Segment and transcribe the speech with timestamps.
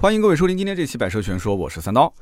[0.00, 2.14] 欢迎各位收听今天这期《百车全说》，我是三刀。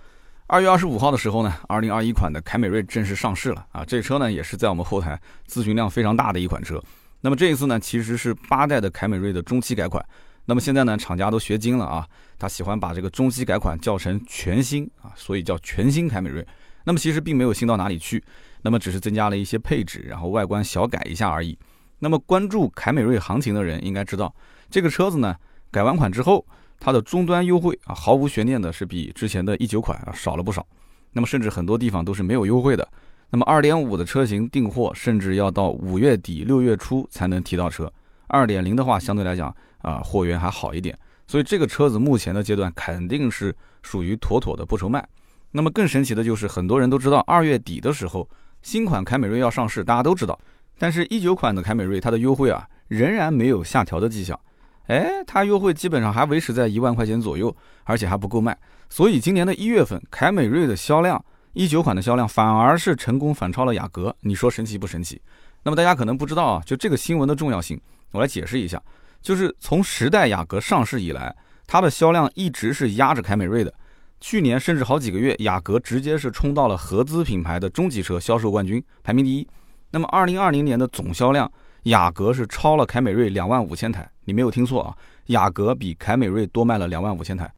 [0.46, 3.85] 二月二十五号的时候呢，二零二一款的凯美瑞正式上市了啊！
[3.85, 6.83] 这车呢也是在我们后台咨询量非常大的一款车。
[7.21, 10.03] 那么这一次呢，其实是八代的凯美瑞的中期改款。
[10.47, 12.09] 那么现在呢，厂家都学精了啊，
[12.39, 16.43] 他喜欢把这个中期改款叫成全新啊，所以叫全新凯美瑞。
[16.84, 18.24] 那么其实并没有新到哪里去，
[18.62, 21.58] 那么只是增加了一些配置，然后外观小改一下而已。
[21.98, 24.34] 那么关注凯美瑞行情的人应该知道，
[24.70, 25.36] 这个车子呢
[25.70, 26.43] 改完款之后。
[26.79, 30.67] 它的终端优惠啊，毫无悬念的是比之前的一九款啊少了不少。
[31.12, 32.86] 那么甚至很多地方都是没有优惠的。
[33.30, 37.92] 那么二点五的车型订货，甚至要到五月底六月初才能提到车。
[38.28, 40.96] 二点零的话，相对来讲啊，货源还好一点。
[41.26, 45.04] 所以这个车子目前的阶段肯定是属于妥妥的不愁卖。
[45.50, 48.28] 那么更神奇的就是，很多人都知道二月底的时候
[48.62, 50.38] 新款凯美瑞要上市，大家都知道。
[50.78, 54.38] 但是，一九款的凯美瑞它的优惠啊，仍然没有下调的迹象。
[54.86, 57.54] 哎，它优惠基本上还维持在一万块钱左右，
[57.84, 58.56] 而且还不够卖。
[58.88, 61.22] 所以今年的一月份，凯美瑞的销量，
[61.54, 64.14] 一九款的销量反而是成功反超了雅阁。
[64.20, 65.20] 你说神奇不神奇？
[65.64, 67.81] 那么大家可能不知道啊，就这个新闻的重要性，
[68.12, 68.81] 我来解释一下。
[69.20, 71.34] 就是从十代雅阁上市以来，
[71.67, 73.75] 它的销量一直是压着凯美瑞的。
[74.20, 79.48] 去年甚至好几个月，雅阁直接是冲到了合资品牌的中级车销售冠军，排名第一。
[79.91, 81.51] 那么二零二零年的总销量。
[81.87, 87.48] 雅阁是超了凯美瑞两万五千台，你没有听错啊，雅阁比凯美瑞多卖了两万五千台。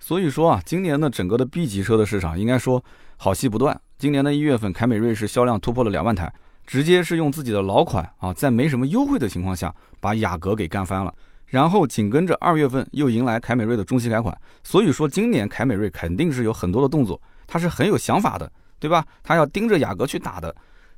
[0.00, 2.82] 所以说啊，今年的整个的 B 级车的市场应该说
[3.18, 3.78] 好戏不断。
[3.98, 6.32] 今年的一月份，凯美瑞是销量突破了两万台，
[6.66, 11.14] 直接是用自己的老款啊，在没什么优惠的情况下，把雅阁给干翻了。
[11.44, 14.34] 然后紧跟着二月份又迎来凯美瑞的中期改款。
[14.62, 19.04] 所以说今年凯美瑞肯定是有很多的动作，它是很有想法的，对吧？
[19.22, 20.54] 它要盯着雅阁去打的。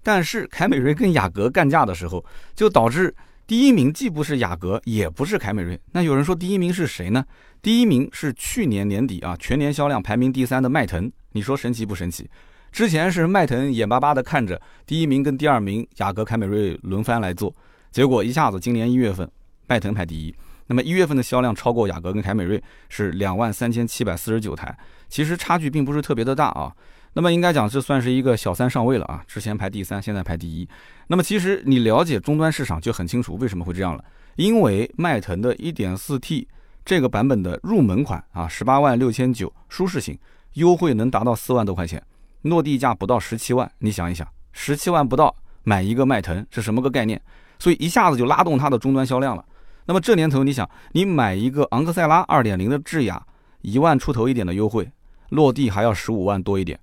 [0.07, 3.13] 但是凯美瑞跟雅阁干架的时候，就导致
[3.45, 5.77] 第一名既不是雅阁，也不是凯美瑞。
[5.91, 7.25] 那有人说第一名是谁呢？
[7.61, 11.11] 第一名是去年年底啊，全年销量排名第三的迈腾。
[11.33, 12.31] 你说神奇不神奇？
[12.71, 17.53] 之前是迈腾眼巴巴的看着第一名跟第二名雅阁、凯美瑞轮番来做，
[17.91, 19.29] 结果一下子今年一月份，
[19.67, 20.33] 迈腾排第一。
[20.69, 24.73] 那么一月份的销量超过雅阁跟凯美瑞是两万三千七百四十九台，
[25.09, 26.73] 其实差距并不是特别的大啊。
[27.17, 29.25] 那么应该讲，这算是一个小三上位了啊！
[29.27, 30.69] 之前排第三，现在排第一。
[31.07, 34.05] 那么其实你了解终端市场就很清楚，为什么会这样了？
[34.35, 36.47] 因为迈腾的 1.4T
[36.85, 40.19] 这个版本的入门款啊，十八万六千九舒适型，
[40.57, 42.05] 优惠能达到四万多块钱，
[42.43, 43.73] 落地价不到十七万。
[43.79, 45.35] 你想一想，十七万不到
[45.65, 47.19] 买一个迈腾是什么个概念？
[47.59, 49.43] 所以一下子就拉动它的终端销量了。
[49.87, 53.27] 那么这年头，你想，你买一个昂克赛拉2.0的智雅，
[53.63, 54.87] 一万出头一点的优惠，
[55.31, 56.79] 落地还要十五万多一点。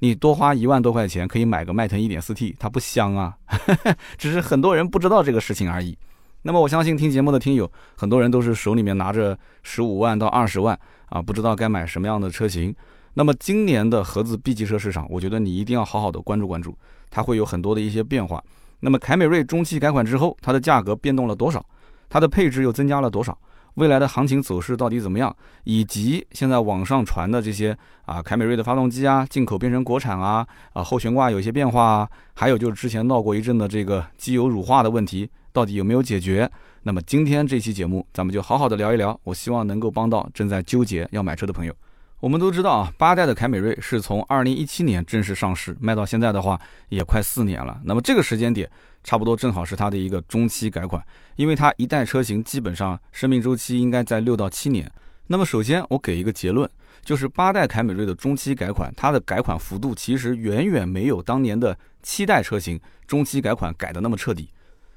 [0.00, 3.36] 你多花一万多块钱可以买个迈腾 1.4T，它不香啊？
[4.18, 5.96] 只是很多人不知道这个事情而已。
[6.42, 12.74] 那么我相信听节目的听友，很多人都是手里面拿着十五万到二十万啊，不知道该买什么样的车型。
[13.14, 16.76] 那么今年的合资 B 级车市场，我觉得你一定要好好的关注关注，
[17.10, 18.42] 它会有很多的一些变化。
[18.80, 21.64] 那么凯美瑞中期改款之后，它的价格变动了多少？
[22.08, 23.36] 它的配置又增加了多少？
[23.76, 25.34] 未来的行情走势到底怎么样？
[25.64, 36.50] 以及现在网上传的这些啊，凯美瑞的发动机啊，进口变成国产啊，啊后悬挂有些变化啊，还有就是之前闹过一阵的这个机油乳化的问题，到底有没有解决？
[36.82, 41.74] 那么今天这期节目，咱们就好好的聊一聊，我希望能够帮到正在纠结要买车的朋友。
[42.20, 47.80] 我们都知道啊，八代的凯美瑞是从二零一七年正式上市，卖到现在的话也快四年了。
[47.84, 48.70] 那么这个时间点。
[49.04, 51.00] 差不多正好是它的一个中期改款，
[51.36, 54.90] 因为它一代车型基本上生命周期应该在六到七年。
[55.28, 56.68] 那么首先我给一个结论，
[57.04, 64.48] 就是八代凯美瑞的中期改款，它的改款幅度其实远远没有当年的七代车型中期改款改的那么彻底。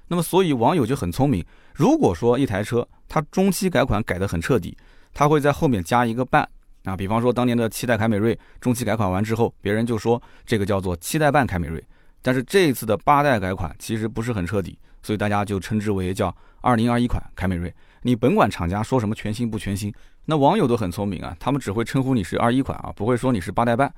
[0.07, 4.75] 那么所以网友就很聪明，如果说一台车它中期改款改得很彻底，
[5.13, 6.49] 它会在后面加一个半
[6.85, 11.83] 啊，比方说当年的七代凯美瑞中期改款完之后，别人就说这个叫做七代半凯美瑞。
[12.21, 17.73] 但是这一次的八代改款其实不是很彻底，所以大家就称之为叫二零二一款凯美瑞。
[18.01, 19.93] 你甭管厂家说什么全新不全新，
[20.25, 23.93] 那网友都很聪明啊，他们只会称呼你是二一款啊，不会说你是八代半。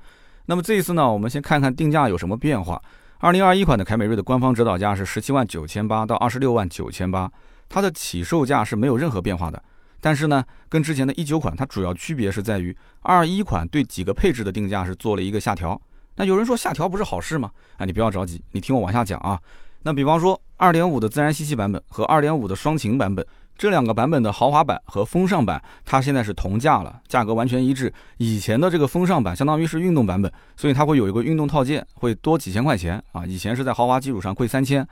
[0.46, 2.80] 那么这一次呢，我们先看看定价有什么变化。
[3.18, 7.30] 二零二一款的凯美瑞的官方指导价是十七万九千八到二十六万九千八，
[7.68, 9.62] 它的起售价是没有任何变化的。
[10.02, 15.80] 但是呢，跟之前的一九款，它主要区别是在于二一款对几个配置的定价是做了一个下调。
[16.16, 17.52] 那有人说下调不是好事吗？
[17.78, 19.40] 啊，你不要着急，你听我往下讲啊。
[19.84, 23.24] 那比方说，二点五的自然吸气版本和二点五的双擎版本
[23.56, 27.92] 这两个版本的豪华版和风尚版，它现在是同价了，价格完全一致。
[28.16, 33.24] 以前的这个风尚版相当于是运动版本，所以它会有一个运动套件，会多几千块钱啊。
[33.24, 34.86] 以前是在豪华基础上贵三千，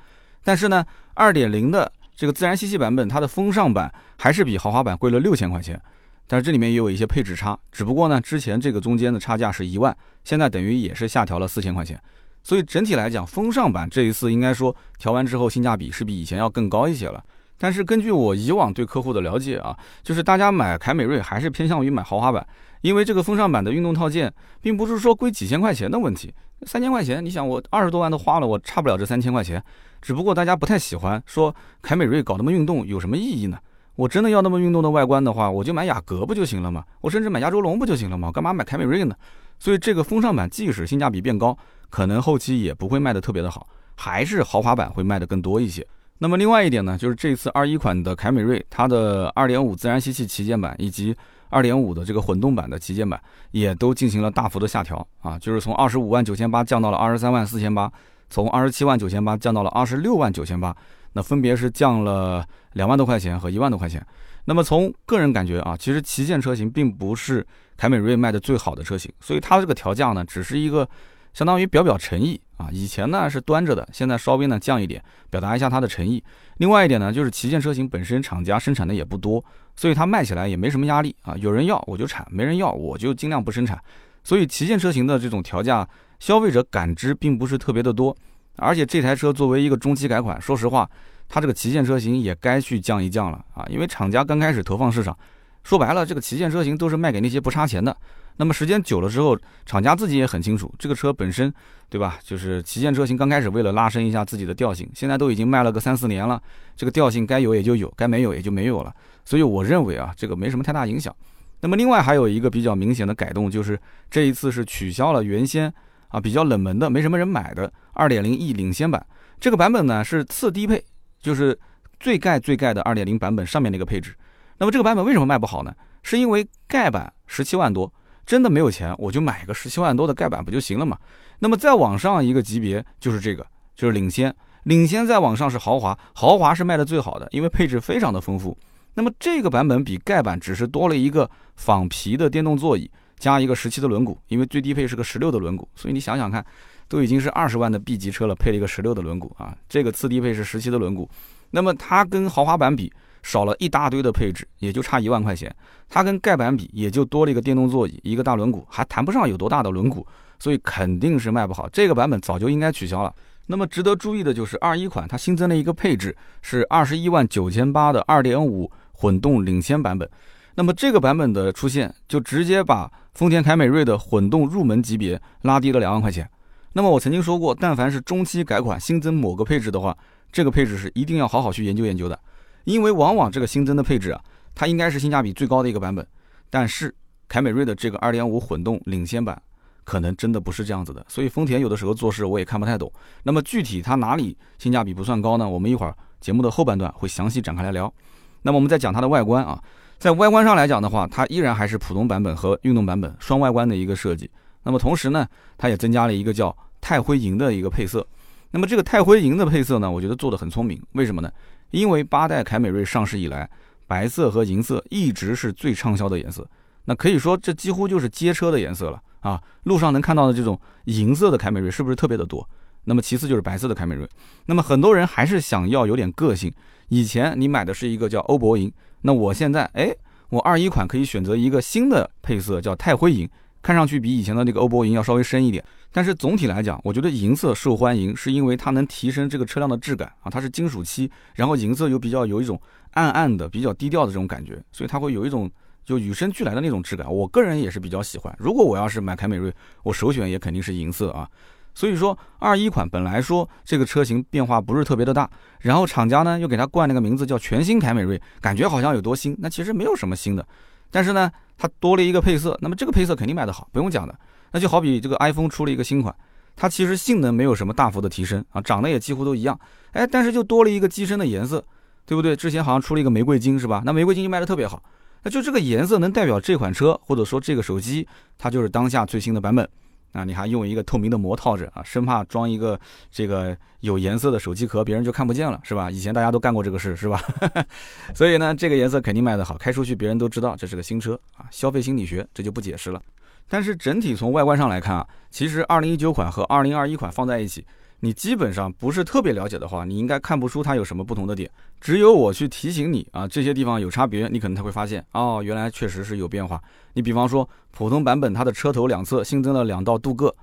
[0.44, 0.84] 但是呢，
[1.14, 1.90] 二点零的
[2.20, 5.80] 这个自然吸气版本，它的风尚版还是比豪华版贵了六千块钱。
[6.26, 11.98] 但是这里面也有一些配置差，只不过呢，之前这个中间的差价是一万，现在等于也是下调了四千块钱。
[12.42, 17.24] 所以整体来讲，风尚版这一次应该说调完之后性价比是比以前要更高一些了。
[17.56, 22.46] 但是根据我以往对客户的了解啊，就是大家买凯美瑞还是偏向于买豪华版，
[22.82, 24.30] 因为这个风尚版的运动套件
[24.60, 26.34] 并不是说贵几千块钱的问题，
[26.66, 29.64] 三千块钱，你想我二十多万都花了，我差不了这三千块钱。
[30.00, 33.58] 只不过大家不太喜欢说凯美瑞搞那么运动有什么意义呢？
[33.96, 36.84] 我真的要那么运动的外观的话，我就买雅阁不就行了吗？
[37.00, 38.32] 我甚至买亚洲龙不就行了吗？
[38.32, 39.14] 干嘛买凯美瑞呢？
[39.58, 41.56] 所以这个风尚版即使性价比变高，
[41.90, 45.86] 可能后期也不会卖的特别的好，还是豪华版会卖的更多一些。
[46.16, 51.14] 那么另外一点呢，就是这次二一款的凯美瑞，它的二点五自然吸气旗舰版以及
[51.50, 53.20] 二点五的这个混动版的旗舰版，
[53.50, 57.92] 也都进行了大幅的下调啊，就是从二十五万九千八降到了二十三万四千八，
[58.30, 60.74] 从二十七万九千八降到了二十六万九千八。
[61.12, 64.00] 那分别是降了两万多块钱和一万多块钱。
[64.44, 67.44] 那么从个人感觉啊，其实旗舰车型并不是
[67.76, 70.88] 凯美瑞卖的最好的车型，所以它这个调价呢，只是一个
[71.34, 72.68] 相当于表表诚意啊。
[72.70, 76.22] 以前呢是端着的，现在稍微呢降一点，表达一下它的诚意。
[76.58, 79.44] 另外一点呢，就是旗舰车型本身厂家生产的也不多，
[79.74, 81.34] 所以它卖起来也没什么压力啊。
[81.38, 83.76] 有人要我就产，没人要我就尽量不生产。
[84.22, 85.86] 所以旗舰车型的这种调价，
[86.20, 88.16] 消费者感知并不是特别的多。
[88.56, 90.88] 而且这台车作为一个中期改款，说实话，
[91.28, 93.66] 它这个旗舰车型也该去降一降了啊！
[93.70, 95.16] 因为厂家刚开始投放市场，
[95.64, 97.96] 说白了，这个旗舰车型都是卖给那些不差钱的。
[98.36, 101.50] 那么时间久了之后，厂家自己也很清楚，这个车本身，
[101.88, 102.18] 对吧？
[102.22, 106.42] 就是旗舰车型刚开始为了拉升一下自己的调性，现在都已经卖了个三四年了，
[106.76, 108.94] 这个调性该有也就有，该没有也就没有了。
[109.24, 111.14] 所以我认为啊，这个没什么太大影响。
[111.60, 113.78] 那么另外还有一个比较明显的改动，就是
[114.10, 115.72] 这一次是取消了原先。
[116.10, 119.04] 啊，比较冷门的，没什么人买的，2.0E 领先版
[119.40, 120.84] 这个版本呢是次低配，
[121.20, 121.58] 就是
[121.98, 124.14] 最盖最盖的2.0版本上面那个配置。
[124.58, 125.74] 那么这个版本为什么卖不好呢？
[126.02, 127.92] 是因为盖板十七万多，
[128.26, 130.98] 真的没有钱，我就买个十七万多的盖板不就行了嘛？
[131.38, 134.34] 那么再往上一个级别就是这个，就是领先，
[134.64, 138.56] 领先再往上是豪华，豪华是卖的最好的，因为配置非常的丰富。
[138.94, 142.90] 那么这个版本比盖板只是多了一个仿皮的电动座椅。
[143.20, 146.44] 加一个十七的轮毂，因为最低配是个十六的轮毂，所以你想想看，
[146.88, 151.06] 都已经是二十万的 B 级车了，配了一个十六的轮毂啊，这个次低配是十七的轮毂，
[151.50, 152.90] 那么它跟豪华版比
[153.22, 155.54] 少了一大堆的配置，也就差一万块钱，
[155.88, 160.02] 它跟盖版比也就多了一个电动座椅，一个大轮毂，还谈不上有多大的轮毂，
[160.38, 161.68] 所以肯定是卖不好。
[161.68, 163.14] 这个版本早就应该取消了。
[163.46, 170.08] 那么值得注意的就是二一款它新增了一个配置，是二十一万九千八的二点五混动领先版本。
[170.54, 172.90] 那么这个版本的出现，就直接把
[173.20, 176.26] 丰田凯美瑞的混动入门级别拉低了两万块钱。
[176.72, 179.94] 那么我曾经说过，但凡是中期改款新增某个配置的话，
[180.32, 182.18] 这个配置是一定要好好去研究研究的，
[182.64, 184.24] 因为往往这个新增的配置啊，
[184.54, 186.06] 它应该是性价比最高的一个版本。
[186.48, 186.94] 但是
[187.28, 189.38] 凯美瑞的这个2.5混动领先版，
[189.84, 191.04] 可能真的不是这样子的。
[191.06, 192.90] 所以丰田有的时候做事我也看不太懂。
[193.24, 195.46] 那么具体它哪里性价比不算高呢？
[195.46, 197.92] 我们一会儿节目的后半段会详细展开来聊。
[198.40, 199.62] 那么我们再讲它的外观啊。
[200.00, 204.30] 在外观上来讲的话，它依然还是普通版本和运动版本双外观的一个设计。
[204.62, 208.04] 那么同时呢，它也增加了一个叫钛灰银的一个配色。
[208.50, 210.82] 那么这个钛灰银的配色呢，我觉得做的很聪明。
[210.92, 211.30] 为什么呢？
[211.70, 213.46] 因为八代凯美瑞上市以来，
[213.86, 216.48] 白色和银色一直是最畅销的颜色。
[216.86, 219.38] 那可以说这几乎就是街车的颜色了啊！
[219.64, 222.48] 路上能看到的这种银色的凯美瑞是不是特别的多？
[222.84, 224.08] 那么其次就是白色的凯美瑞。
[224.46, 226.50] 那么很多人还是想要有点个性。
[226.90, 228.70] 以前你买的是一个叫欧泊银。
[229.00, 229.90] 那我现在哎，
[230.28, 233.26] 我二一款可以选择一个新的配色，叫钛灰银，
[233.62, 235.64] 看上去比以前的那个欧泊银要稍微深一点。
[235.92, 245.50] 但是总体来讲，我觉得银色受欢迎，是因为它能提升这个车辆的质感啊，它是金属漆，然后银色又比较有一种暗暗的、比较低调的这种感觉，所以它会有一种
[245.84, 247.12] 就与生俱来的那种质感。
[247.12, 248.34] 我个人也是比较喜欢。
[248.38, 251.28] 如果我要是买凯美瑞，我首选也肯定是银色啊。
[251.74, 255.28] 所以说，二一款本来说这个车型变化不是特别的大，
[255.60, 260.46] 然后厂家呢又给它冠了个名字叫全新凯美瑞，感觉好像有多新，那其实没有什么新的。
[260.90, 264.14] 但是呢，它多了一个配色，那么这个配色肯定卖得好，不用讲的。
[264.52, 266.14] 那就好比这个 iPhone 出了一个新款，
[266.56, 269.58] 它其实性能没有什么大幅的提升啊，长得也几乎都一样，
[269.92, 271.64] 哎，但是就多了一个机身的颜色，
[272.04, 272.34] 对不对？
[272.34, 273.82] 之前好像出了一个玫瑰金是吧？
[273.86, 274.82] 那玫瑰金就卖得特别好，
[275.22, 279.68] 那就这个颜色能代表这款车或者说这个手机，它就是当下最新的版本。
[280.12, 282.78] 啊，你还用一个透明的膜套着啊，生怕装一个
[283.10, 285.90] 这个有颜色的手机壳，别人就看不见了，是吧？
[285.90, 287.20] 以前大家都干过这个事，是吧？
[288.14, 291.46] 所以呢，这个颜色肯定卖得好，开出去别人都知道这是个新车啊。
[291.50, 293.00] 消费心理学这就不解释了。
[293.48, 297.64] 但是整体从外观上来看啊，其实2019款和2021款放在一起，
[298.02, 301.50] 你基本上不是特别了解的话，你应该看不出它有什么不同的点。
[301.80, 306.60] 只有我去提醒你啊，这些地方有差别，你可能才会发现哦，原来确实是有变化。
[306.94, 310.34] 你比方说，普通版本它的车头两侧新增了两道镀铬，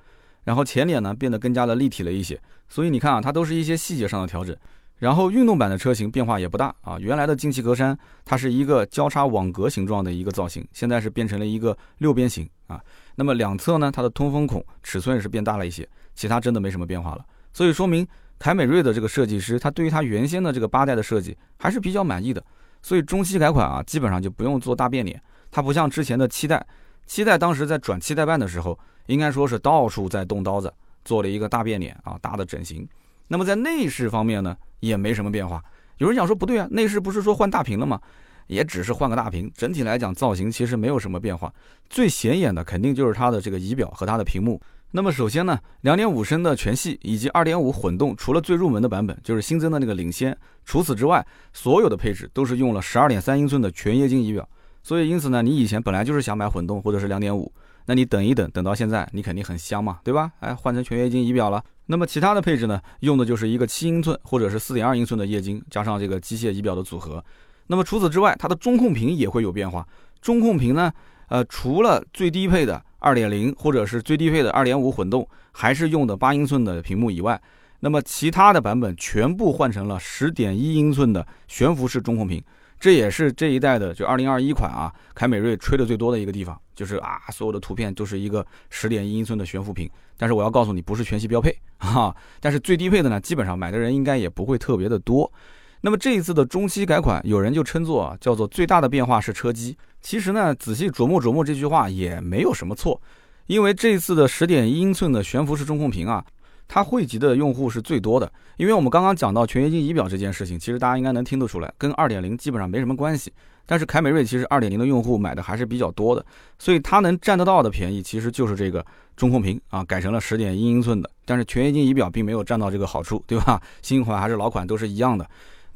[0.43, 2.39] 然后前脸呢变得更加的立体了一些。
[2.69, 4.55] 所以你看啊，它都是一些细节上的调整。
[4.99, 7.95] 然后运动版的车型变化也不大啊，原来的进气格栅
[8.25, 12.81] 它是一个交叉网格形状的一个造型，现在是变成了一个六边形啊。
[13.15, 17.23] 那么两侧呢，它的通风孔尺寸也是变大了一些，其他真的没什么变化了。
[17.57, 22.43] 所以说明凯美瑞的这个设计师，他对于他原先的这个八代的设计还是比较满意的。
[22.83, 25.19] 所以中期改款啊，基本上就不用做大变脸。
[25.49, 26.63] 它不像之前的七代，
[27.07, 30.71] 七代当时在转七代半的时候，应该说是到处在动刀子，
[31.03, 32.87] 做了一个大变脸啊，大的整形。
[33.27, 34.55] 那么在内饰方面呢？
[34.81, 35.59] 也没什么变化。
[35.97, 37.99] 有人讲说不对啊，内饰不是说换大屏了吗？
[38.45, 41.51] 也只是换个大屏，整体来讲造型其实没有什么变化。
[41.89, 44.61] 最显眼的肯定就是它的这个仪表和它的屏幕。
[44.91, 54.47] 那么首先呢，两点五升的全系以及二点五混动，除了最入门的版本就是新增的那个领先，除此之外，所有的配置都是用了十二点三英寸的全液晶仪表。
[54.81, 57.51] 所以因此呢，你以前本来就是想买混动或者是两点五，
[57.85, 60.31] 那你等一等，等到现在你肯定很香嘛，对吧？
[60.39, 61.61] 哎，换成全液晶仪表了。
[61.87, 67.23] 那么其他的配置呢，用的就是一个七英寸或者是四点二英寸的液晶，加上这个机械仪表的组合。
[67.67, 69.85] 那么除此之外，它的中控屏也会有变化。
[70.21, 70.91] 中控屏呢，
[71.27, 77.39] 呃，除了最低配的二点零或者是最低配的二点五混动，还是用的八英寸的屏幕以外，
[77.79, 82.43] 那么其他的版本全部换成了十点一英寸的悬浮式中控屏。
[82.79, 89.89] 这也是这一代的就二零二一款啊，凯美瑞吹的最多的一个地方，就是啊，所有的图片都是一个十点一英寸的悬浮屏。
[90.15, 92.15] 但是我要告诉你，不是全系标配哈。
[92.39, 95.31] 但是最低配的呢，基本上买的人应该也不会特别的多。
[95.81, 99.77] 那么这一次的中期改款，有人就称作叫做最大的变化是车机。
[100.01, 103.01] 其实呢，仔细琢磨琢磨这句话也没有什么错，
[103.45, 106.23] 因为这一次的十点一英寸的悬浮式中控屏啊。
[106.69, 113.31] 它汇集的用户是最多的，因为我们刚刚讲到全液晶仪表这件事情，其实大家应该能听得出来，跟二点零基本上没什么关系。
[113.65, 116.25] 但是凯美瑞其实二点零的用户买的还是比较多的，
[116.59, 121.09] 所以它能占得到的便宜，其实就是这个中控屏啊，改成了十点一英寸的。
[121.23, 123.61] 但是全液晶仪表并没有占到这个好处，对吧？
[123.81, 125.25] 新款还是老款都是一样的。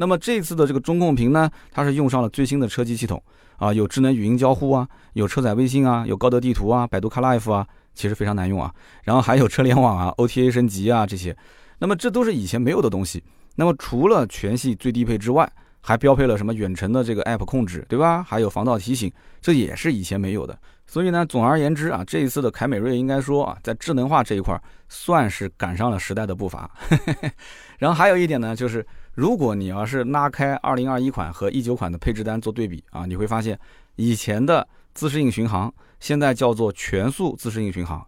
[0.01, 3.21] 那么这次的这个中控屏呢，它是用上了最新的车机系统
[3.57, 7.67] 啊，有智能语音交互啊，有车载微信啊，有高德地图啊，百度 CarLife 啊。
[7.93, 11.37] 其实非常难用啊，然后还有车联网啊、 OTA 升级啊这些，
[11.77, 13.23] 那么这都是以前没有的东西。
[13.53, 15.47] 那么除了全系最低配之外，
[15.81, 18.23] 还标配了什么远程的这个 App 控制，对吧？
[18.23, 20.57] 还有防盗提醒，这也是以前没有的。
[20.87, 26.71] 所以呢，总而言之啊，这一次的凯美瑞应该说啊，在智能化这一块算是赶上了时代的步伐。
[27.77, 33.59] 然后还有一点呢，就是如果你要是拉开2021款和19款的配置单做对比啊，你会发现
[33.95, 35.73] 以前的自适应巡航。
[35.99, 38.03] 现在叫做全速自适应巡航，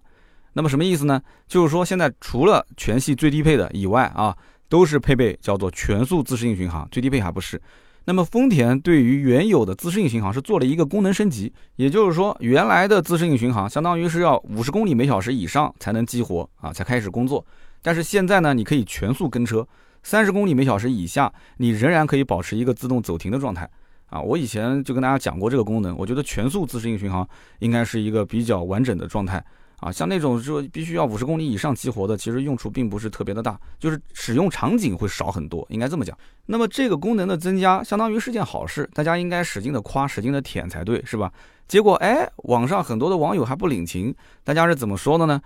[0.54, 1.22] 那么什么意思呢？
[1.48, 4.36] 就是说现在除了全系最低配的以外啊，
[4.68, 7.62] 都是配备叫做全速自适应巡航，最低配还不是。
[8.06, 17.46] 那么丰田对于原有的自适应巡航是做了一个功能升级，也就是说原来的自适应巡航相当于是要五十公里每小时以上才能激活啊，才开始工作。
[17.84, 19.68] 但是现在呢，你可以全速跟车，
[20.04, 23.68] 三十公里每小时以下，你仍然可以保持一个自动走停的状态。
[24.08, 27.28] 啊，我以前就跟大家讲过这个功能，我觉得全速自适应巡航
[27.60, 29.44] 应该是一个比较完整的状态
[29.78, 29.92] 啊。
[29.92, 36.16] 像那种说必须要五十公里以上激活的，其实用处并不是特别的大，就是使用场景会少很多，应该这么讲。
[36.46, 41.32] 那么这个功能的增加，相当于是件好事，大家应该使劲的夸，使劲的舔才对，是吧？
[41.68, 45.42] 结果哎，网上很多的网友还不领情，大家是怎么说的呢？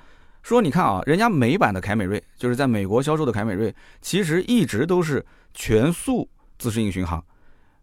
[0.47, 6.25] 说你看啊，人家美版的凯美瑞，就是在美国销售的凯美瑞，其实一直都是全速
[6.57, 7.21] 自适应巡航。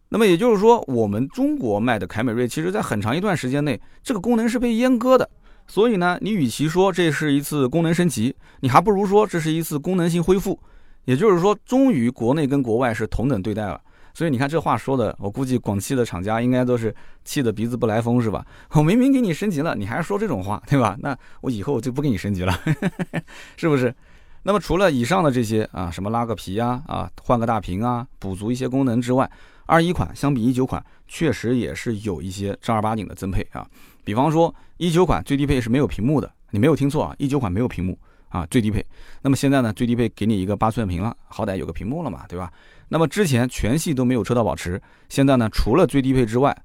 [0.08, 5.28] 那么也就是说，我们中国卖的凯美瑞，其实在很长一段时间内，这个功能是被阉割的。
[5.66, 10.58] 所以呢，你与其说这是一次功能升级，你还不如说这是一次功能性恢复。
[11.04, 13.78] 也就是说，终于国内跟国外是同等对待了。
[14.14, 16.94] 所以你看这话说的，我估计广汽的厂家应该都是
[17.24, 18.46] 气得鼻子不来风，是吧？
[18.72, 20.96] 我明明给你升级了，你还说这种话，对吧？
[21.00, 22.58] 那我以后就不给你升级了，
[23.58, 23.94] 是不是？
[24.44, 29.28] 那么除了以上的这些啊，什么拉个皮啊，啊，换个大屏啊，补足一些功能之外，
[29.66, 33.66] 二一款相比一九款，确实也是有一些正儿八经的增配啊。
[34.04, 38.84] 比方说，一九款最低配是没有屏幕的，你没有听错啊，一九款没有屏幕啊，最低配。
[39.22, 42.52] 那么现在呢，最低配给你一个八寸屏了，好歹有个屏幕了嘛，对吧？
[42.88, 46.56] 那么之前全系都没有车道保持，现在呢，除了最低配之外，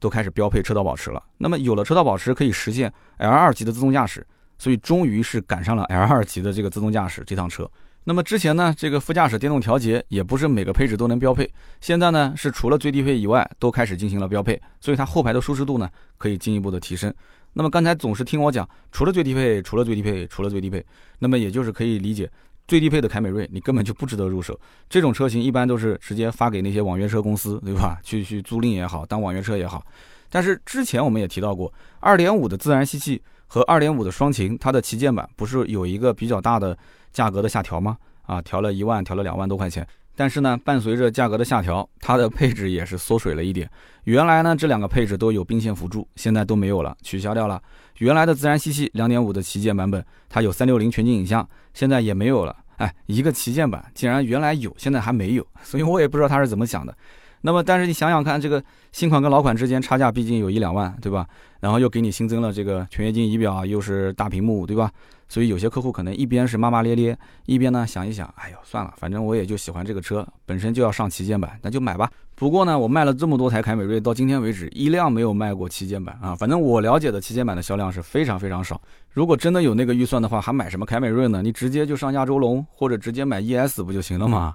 [0.00, 1.22] 都开始标配车道保持了。
[1.38, 4.26] 那么有了车道保持，可以实现 L 二级的自动驾驶，
[4.58, 7.70] 所以终于是赶上了 L 二级的这个自动驾驶这趟车。
[8.06, 11.50] 那么之前呢，这个副驾驶电动调节也不是每个配置都能标配，
[11.80, 15.88] 现在呢是除了最低配以外都开始进行了标配，所以它后排的舒适度呢
[16.18, 17.12] 可以进一步的提升。
[17.54, 20.84] 那么刚才总是听我讲，除了最低配，除了最低配，除了最低配，
[21.18, 22.30] 那么也就是可以理解，
[22.66, 24.58] 最低配的凯美瑞，你根本就不值得入手。
[24.88, 27.98] 这种车型一般都是直接发给那些网约车公司，对吧？
[28.02, 29.84] 去去租赁也好，当网约车也好。
[30.30, 36.76] 但是之前我们也提到过，二点五的自然吸气和二点五的双擎，它的旗舰版不是有一个比较大的
[37.12, 37.96] 价格的下调吗？
[38.22, 39.86] 啊，调了一万，调了两万多块钱。
[40.16, 43.68] 但是呢，伴随着价格的下调，它的配置也是缩水了一点。
[44.04, 47.60] 原来呢，这两个配置都有并线辅助，现在都没有了，取消掉了。
[47.98, 52.54] 原来的自然吸气2.5的旗舰版本，它有360全景影像，现在也没有了。
[52.76, 56.96] 哎，一个旗舰版竟然原来有，现在还没有，所以我也不知道他是怎么想的。
[57.46, 61.26] 那么，但是你想想看，这个新款跟老款之间差价毕竟有一两万，对吧？
[61.60, 64.90] 然后又给你新增了这个全液晶仪表，又是大屏幕，对吧？
[65.28, 72.10] 所以有些客户可能一边是骂骂咧咧，一边呢想一想，哎呦算了，反正我也就喜欢这个车，本身就要上旗舰版，那就买吧。
[72.34, 76.34] 不过呢，我卖了这么多台凯美瑞，到今天为止一辆没有卖过旗舰版啊。
[76.34, 78.80] 反正我了解的旗舰版的销量是非常非常少。
[79.10, 81.42] 如果真的有那个预算的话，还买什么凯美瑞呢？
[81.42, 84.54] 你直接就上亚洲龙，或者直接买 ES 不就行了吗？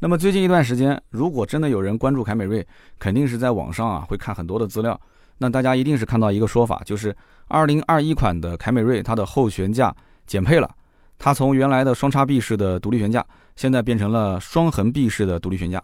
[0.00, 2.64] 那么最近一段时间，如果真的有人关注凯美瑞，
[3.00, 4.98] 肯定是在网上啊会看很多的资料。
[5.38, 7.14] 那大家一定是看到一个说法，就是
[7.48, 9.92] 2021款的凯美瑞它的后悬架
[10.24, 10.70] 减配了，
[11.18, 13.26] 它从原来的双叉臂式的独立悬架，
[13.56, 15.82] 现在变成了双横臂式的独立悬架。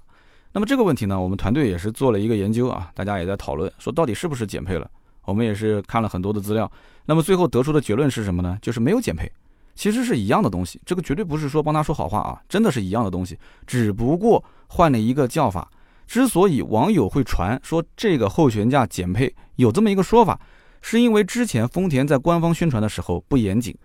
[0.53, 4.89] 那么这个问题呢，我们团队也是做了一个研究啊，大家也在讨论，说到底是不是减配了？
[5.25, 6.71] 我们也是看了很多的资料，
[7.07, 8.57] 那么最后得出的结论是什么呢？
[8.63, 9.29] 就是没有减配。
[9.75, 15.71] 其实是一样的东西，这个绝对不是说帮他说好话啊，真的是一样的东西，只不过换了一个叫法。
[16.07, 20.39] 之所以网友会传说这个后悬架减配有这么一个说法，
[20.83, 23.77] 是因为之前丰田在官方宣传的时候不严谨，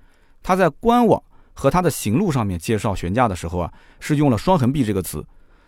[0.44, 1.22] 他在官网
[1.54, 5.26] 和他的行路上面介绍悬架的时候啊，是用了双横臂这个词，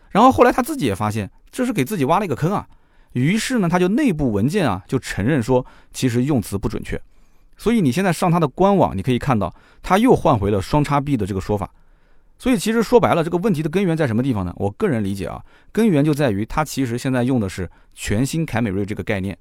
[0.10, 2.68] 然后后来他自己也发现这是给自己挖了一个坑啊，
[3.14, 7.02] 于是呢他就内部文件啊就承认说其实用词不准确。
[7.62, 9.54] 所以你现在上它的官网，你可以看到，
[9.84, 11.72] 它又换回了双叉臂的这个说法。
[12.40, 14.52] 所以其实说白了，这个问题的根源在什么地方呢？
[14.56, 15.40] 我个人理解啊，
[15.72, 19.38] 根源就在于它其实现在用的是全新凯美瑞这个概念，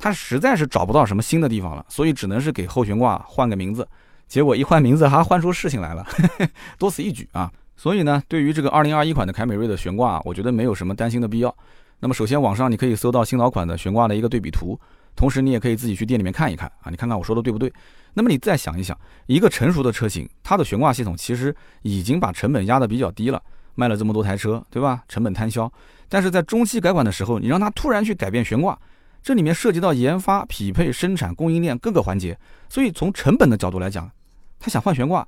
[0.00, 3.86] 它实在是找不到什么新的地方了，所以只能是给后悬挂换个名字。
[4.26, 6.04] 结果一换名字还换出事情来了，
[6.76, 7.48] 多此一举啊！
[7.76, 11.56] 所以呢，对于这个2021款的凯美瑞的悬挂，啊我觉得没有什么担心的必要。
[12.00, 14.76] 那么首先网上你可以搜到新老款的悬挂的一个对比图。
[15.16, 17.72] 同时，你也可以自己去店里面看一看啊，你看看我说的对不对？
[18.14, 23.40] 那么你再想一想，一个成熟的车型，它的悬挂系统其实已经把成本压得比较低了，
[23.74, 25.02] 卖了这么多台车，对吧？
[25.08, 25.70] 成本摊销。
[26.08, 28.76] 但是在中期改款的时候，你让它突然去改变悬挂，
[29.22, 32.36] 这里面涉及到研发、匹配、生产、供应链各个环节，
[32.68, 34.10] 所以从成本的角度来讲，
[34.58, 35.26] 他想换悬挂，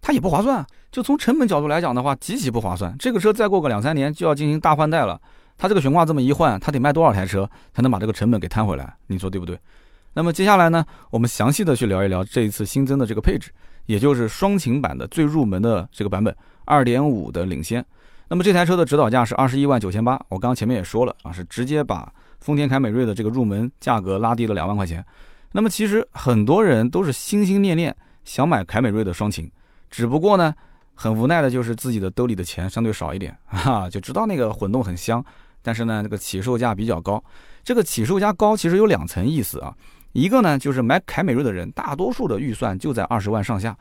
[0.00, 0.66] 它也不划算。
[0.90, 2.96] 就从成本角度来讲的话，极其不划算。
[2.98, 5.20] 这个车再过个两三年就要进行大换代了。
[5.56, 8.96] 它这个悬挂这么一换，它得卖多少台车才能把这个成本给摊回来？
[9.06, 9.58] 你说对不对？
[10.14, 13.50] 那么接下来呢，我们详细的去聊一聊这一次新增的这个配置，
[13.86, 17.84] 也就是双擎版的最入门的这个版本，二点五的领先。
[18.28, 25.04] 那么这台车的指导价是二十一万九千八，我刚刚前面也说了啊，是直接把丰田凯美瑞的这个入门价格拉低了两万块钱。
[25.52, 29.50] 那么其实很多人都是心心念念想买凯美瑞的双擎，
[29.90, 30.54] 只不过呢，
[30.94, 35.24] 很无奈的就是自己的兜里的钱相对少一点啊，就知道那个混动很香。
[35.64, 37.20] 但是呢，这个起售价比较高。
[37.64, 39.74] 这个起售价高其实有两层意思啊。
[40.12, 43.74] 一个呢，就是买凯美瑞的人，大多数的预算就在二十万上下，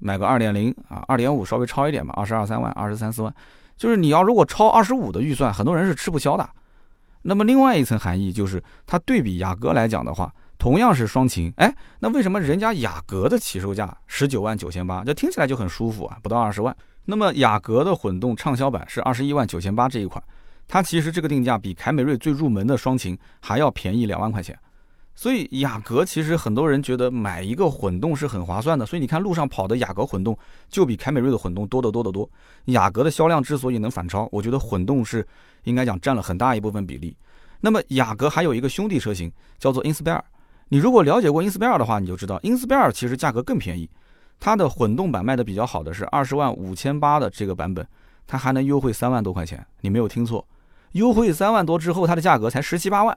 [0.00, 3.34] 买个二点零啊，二点五稍微超一点吧，二十二三万、二十三四万。
[3.76, 6.48] 就是你要如果超二十五的预算，很多人是吃不消的。
[7.22, 16.74] 那么另外一层含义就是，它对比雅阁来讲的话，同样是双擎，哎，那为什么人家雅阁的起售价十九万九千八，这听起来就很舒服啊，不到二十万。
[17.04, 20.22] 那么雅阁的混动畅销版是二十一万九千八这一款。
[20.68, 24.56] 它其实这个定价比凯美瑞最入门的双擎还要便宜两万块钱，
[25.14, 32.30] 所以雅阁其实很多人觉得买一个混动是很划算的，所以你看路上跑的雅阁混动就比凯美瑞的混动多得多得多。
[32.66, 35.26] 雅阁的销量之所以能反超，我觉得混动是
[35.64, 37.16] 应该讲占了很大一部分比例。
[37.60, 40.20] 那么雅阁还有一个兄弟车型叫做 Inspire，
[40.68, 43.88] 你如果了解过 Inspire 的话，你就知道 Inspire 其实价格更便宜，
[44.38, 47.84] 它的混动版卖的比较好的是二十万五千八的这个版本，
[48.26, 50.46] 它还能优惠三万多块钱，你没有听错。
[50.92, 53.16] 优惠三万多之后，它的价格才十七八万，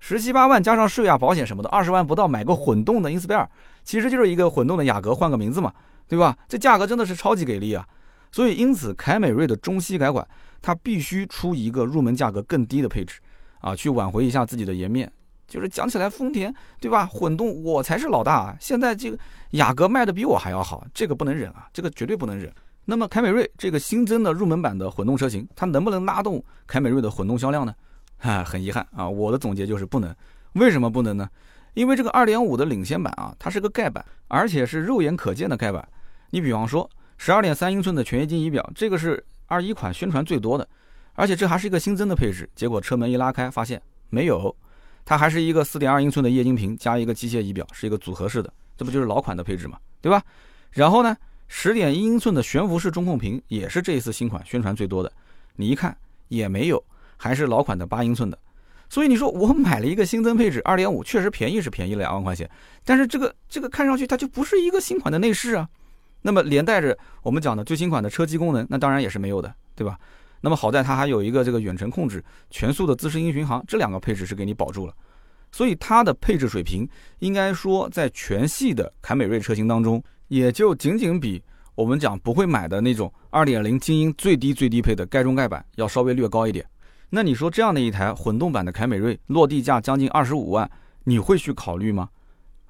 [0.00, 3.46] 十七八万加上税啊、保险什么的，二十万不到买个混动的 Inspire，
[3.84, 5.72] 其实就是一个混动的雅阁换个名字嘛，
[6.08, 6.36] 对吧？
[6.48, 7.86] 这价格真的是超级给力啊！
[8.32, 10.26] 所以因此，凯美瑞的中期改款，
[10.60, 13.20] 它必须出一个入门价格更低的配置
[13.60, 15.10] 啊，去挽回一下自己的颜面。
[15.48, 17.06] 就是讲起来，丰田对吧？
[17.06, 19.16] 混动我才是老大，啊现在这个
[19.50, 22.52] 雅阁卖的比我还要好，这个不能忍啊，这个绝对不能忍。
[22.88, 27.74] 那么凯美瑞这个新增的入门版的混动车型，它能不能拉动凯美瑞的混动销量呢？
[28.16, 30.14] 哈，很遗憾啊，我的总结就是不能。
[30.52, 31.28] 为什么不能呢？
[31.74, 35.86] 因为这个2.5的领先版啊，它是个盖板，而且是肉眼可见的盖板。
[36.30, 40.66] 你比方说，十二点三英寸的全液晶仪表，这个是二一款宣传最多的，
[41.14, 42.48] 而且这还是一个新增的配置。
[42.54, 44.54] 结果车门一拉开，发现没有，
[45.04, 50.22] 它还是一个四点二英寸的液晶屏加一个机械仪表，是一个组合式的，这不就是老款的配置嘛，对吧？
[50.70, 51.14] 然后呢，
[51.48, 55.12] 十点一英寸的悬浮式中控屏也是这一次新款宣传最多的，
[55.56, 55.96] 你一看
[56.28, 56.82] 也没有，
[57.16, 58.38] 还是老款的八英寸的。
[58.88, 62.48] 所以你说我买了一个新增配置二点五，确实便宜是便宜了两万块钱，
[62.84, 65.68] 但是这个这个看上去它就不是一个新款的内饰啊。
[66.22, 69.98] 那么连带着我们讲的最新款的车机功能，那当然也是没有的，对吧？
[70.40, 74.94] 那么好在它还有一个这个远程控制、全速的自适应巡航，这两个配置是给你保住了。
[75.50, 76.88] 所以它的配置水平，
[77.20, 81.42] 应该说在全系的凯美瑞车型当中，也就仅仅比
[81.74, 86.64] 我们讲不会买的那种二点零精英最低最低配的盖中盖版要稍微略高一点。
[87.10, 90.68] 那你说这样的一台混动版的凯美瑞，落地价将近二十五万，
[91.04, 92.08] 你会去考虑吗？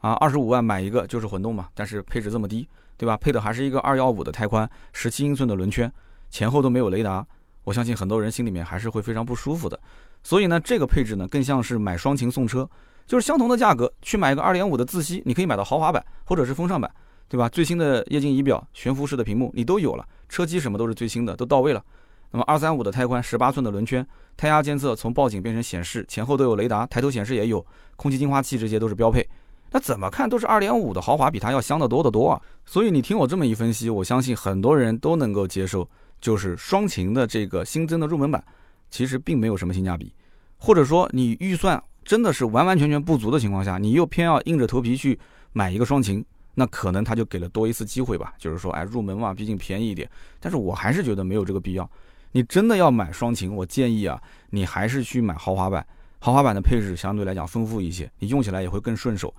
[0.02, 3.16] 啊，二十五万买一个就是混动嘛，但是配置这么低，对吧？
[3.16, 5.90] 配的还是一个二幺五的胎宽，十七英寸的轮圈，
[6.28, 7.26] 前后都没有雷达，
[7.64, 9.80] 我相信很多人心里面还是会非常不舒服的。
[10.22, 12.68] 所以呢，这个配置呢，更像是买双擎送车，
[13.06, 16.92] 就是相同的价格去买一个二点五的自吸，你可以买到豪华版或者是风尚版，
[17.28, 17.48] 对吧？
[17.48, 21.82] 最新的液晶仪表、悬浮式的屏幕你都有了，车机什么都是最新的，都到位了。
[22.30, 27.64] 那么二三五的胎宽，十八寸的轮圈，胎压监测从报警变成显示，前后都有雷达，抬头显示也有，
[27.96, 29.26] 空气净化器这些都是标配。
[29.70, 32.40] 那怎么看都是二点五的豪华，比它要香得多得多啊！
[32.64, 35.88] 所以你听我这么一分析，我相信很多人都能够接受，
[36.20, 38.42] 就是双擎的这个新增的入门版，
[38.90, 40.12] 其实并没有什么性价比，
[40.56, 45.18] 或者说你预算真的是完完全全不足的情况下，你又偏要硬着头皮去
[45.52, 46.24] 买一个双擎。
[46.58, 50.08] 那可能他就给了多一次机会吧，就是说，哎，入门嘛，毕竟便宜一点。
[50.40, 51.88] 但是我还是觉得没有这个必要。
[52.32, 54.18] 你真的要买双擎，我建议啊，
[54.50, 55.86] 你还是去买豪华版。
[56.18, 59.32] 豪华版的配置相对来讲丰富一些，你用起来也会更顺手。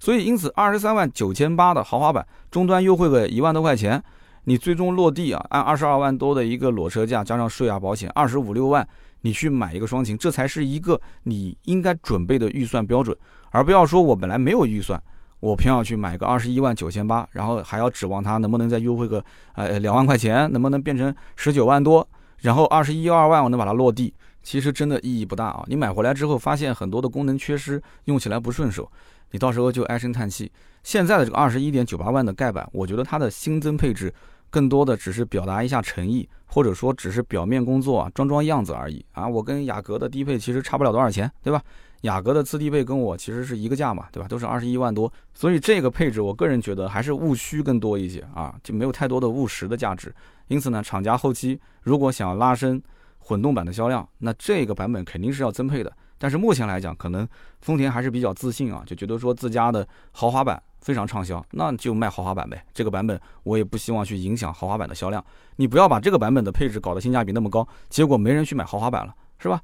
[0.00, 4.02] 所以，因此，二十三万九千八的豪华版，终端优惠个一万多块钱，
[4.42, 8.86] 你最终落地啊，按二十二万多的一个裸车价，加上税啊、保险，二十五六万，
[9.20, 13.16] 你去买一个双擎，这才是一个你应该准备的预算标准，
[13.50, 15.00] 而不要说我本来没有预算。
[15.44, 25.62] 我偏要去买个二十一万九千八，然后还要指望它能不能再优惠个呃两万块钱，能不能变成十九万多，然后二十一二万我能把它落地，其实真的意义不大啊！
[25.66, 28.90] 你买回来之后发现很多的功能缺失，用起来不顺手，
[29.32, 30.50] 你到时候就唉声叹气。
[30.82, 34.12] 现在的这个二十一点九八万的盖板，我觉得它的新增配置
[34.48, 39.28] 更多的只是表达一下诚意，或者说只是表面工作啊，装装样子而已啊！
[39.28, 41.62] 我跟雅阁的低配其实差不了多少钱，对吧？
[42.04, 44.28] 雅阁的次低配跟我其实是一个价嘛，对吧？
[44.28, 50.14] 都是二十一万多，所以这个配置我个人觉得还是务虚更多一些啊，就没有太多的务实的价值。
[50.48, 52.80] 因此呢，厂家后期如果想要拉升
[53.18, 55.90] 混动版的销量，那这个版本肯定是要增配的。
[56.18, 57.26] 但是目前来讲，可能
[57.62, 62.62] 丰田还是比较自信啊，就觉得说自家的豪华版非常畅销，那就卖豪华版呗。
[62.74, 65.24] 这个版本我也不希望去影响豪华版的销量。
[65.56, 69.58] 你不要把这个版本的配置搞得性价比那么高，结果没人去买豪华版了，是吧？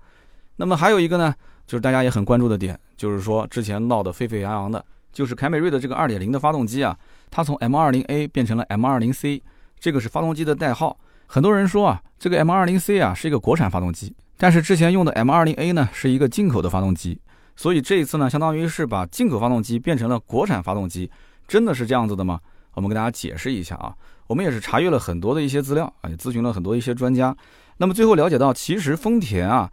[0.56, 1.34] 那么还有一个呢？
[1.70, 6.98] 就是大家也很关注的点，就是说之前闹得沸沸扬扬的，就是凯美瑞的这个2.0的发动机啊，
[7.30, 9.40] 它从 M20A 变成了 M20C，
[9.78, 10.98] 这个是发动机的代号。
[11.28, 17.20] 很多人说啊，这个 M20C 啊是一个国产发动机，但是之前用的 M20A 呢是一个进口的发动机，
[17.54, 21.08] 所以这一次呢，相当于是把进口发动机变成了国产发动机，
[21.46, 22.40] 真的是这样子的吗？
[22.74, 23.94] 我们给大家解释一下啊，
[24.26, 27.32] 我们也是查阅了很多的一些资料啊，也咨询了很多一些专家，
[27.76, 29.70] 那么最后了解到，其实丰田啊。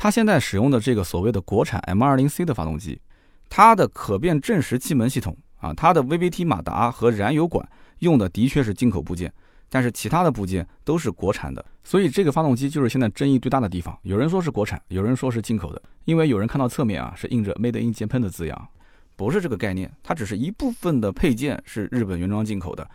[0.00, 3.00] 它现在使用的这个所谓的国产 M20C 的发动机，
[3.48, 9.32] 它的可变正时气门系统啊，它的 VVT 马达和燃油管用的的确是进口部件，
[9.68, 13.98] 但是其他的部件都是国产的，所以这个发动机就是现在争议最大的地方。
[14.02, 18.68] 有人说是国产，有人说是进口的，因为有人看到侧面啊是印着 Made in Japan 的字样，
[19.16, 22.88] 不是这个概念，它只是一部分的配件是日本原装进口的，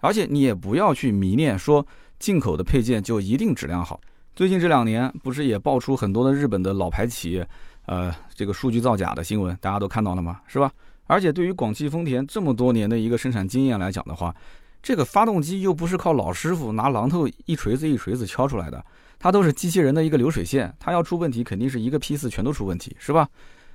[0.00, 1.86] 而且你也不要去迷恋说
[2.18, 3.98] 进口的配件就一定质量好。
[4.34, 7.46] 最近这两年不是也爆出很多的日本的老牌企业，
[7.86, 10.40] 呃，这个数据造假的新闻，大家都看到了吗？
[10.46, 10.70] 是吧？
[11.06, 14.34] 而且对于广汽丰田这么多年的一个生产经验来讲的话，
[14.82, 18.82] 这个发动机又不是靠老师傅拿榔头一锤子一锤子敲出来的，
[19.18, 23.28] 它都是机器人的一个流水线，它要出问题肯定是一个批次全都出问题，是吧？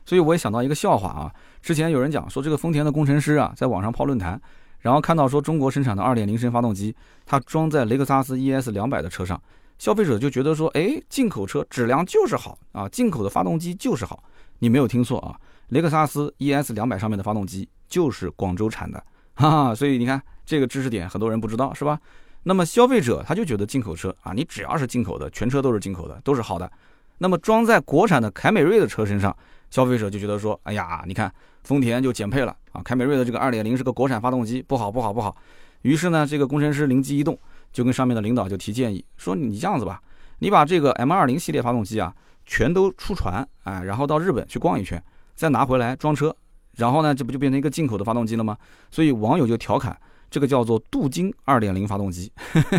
[0.05, 4.41] 所以我也想到一个笑话啊，之前有人讲说这个丰田的工程师啊，在网上泡论坛，
[4.79, 9.39] 然后看到说中国生产的2.0升发动机，它装在雷克萨斯 ES 两百的车上。
[9.77, 14.23] 消费者就觉得说，哎，进口车质量就是好啊，进口的发动机就是好。
[14.59, 15.35] 你没有听错啊，
[15.69, 19.03] 雷克萨斯 ES 两百上面的发动机就是广州产的，
[19.35, 19.75] 哈哈。
[19.75, 21.99] 所以你看这个知识点，很多人不知道是吧？
[22.43, 26.71] 那么消费者他就觉得进口车啊，你只要是进口的，全车都是进口的，都是好的。
[27.17, 29.35] 那么装在国产的凯美瑞的车身上，
[29.69, 31.31] 消费者就觉得说，哎呀，你看
[31.63, 35.35] 丰田就减配了啊，凯美瑞的这个二点零是个国产发动机，不好不好不好。
[35.81, 37.37] 于是呢，这个工程师灵机一动。
[37.75, 40.01] 就跟上面的领导就提建议说，你这样子吧，
[40.39, 45.03] 你把这个 M20 系列发动机啊，全都出船，哎，然后到日本去逛一圈，
[45.35, 46.33] 再拿回来装车，
[46.77, 48.57] 然后呢，这不就变成一个进口的发动机了吗？
[48.89, 49.99] 所以网友就调侃，
[50.31, 52.31] 这个叫做镀金2.0发动机，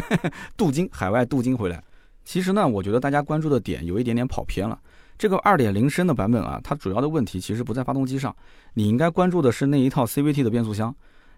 [0.56, 1.84] 镀金海外镀金回来。
[2.24, 4.80] 其实呢，我觉得大家关注的点有一点点跑偏了。
[5.18, 8.34] 这个2.0升的版本啊，它主要的问题其实不在发动机上，
[8.72, 10.94] 你应该关注的是那一套 CVT 的变速箱，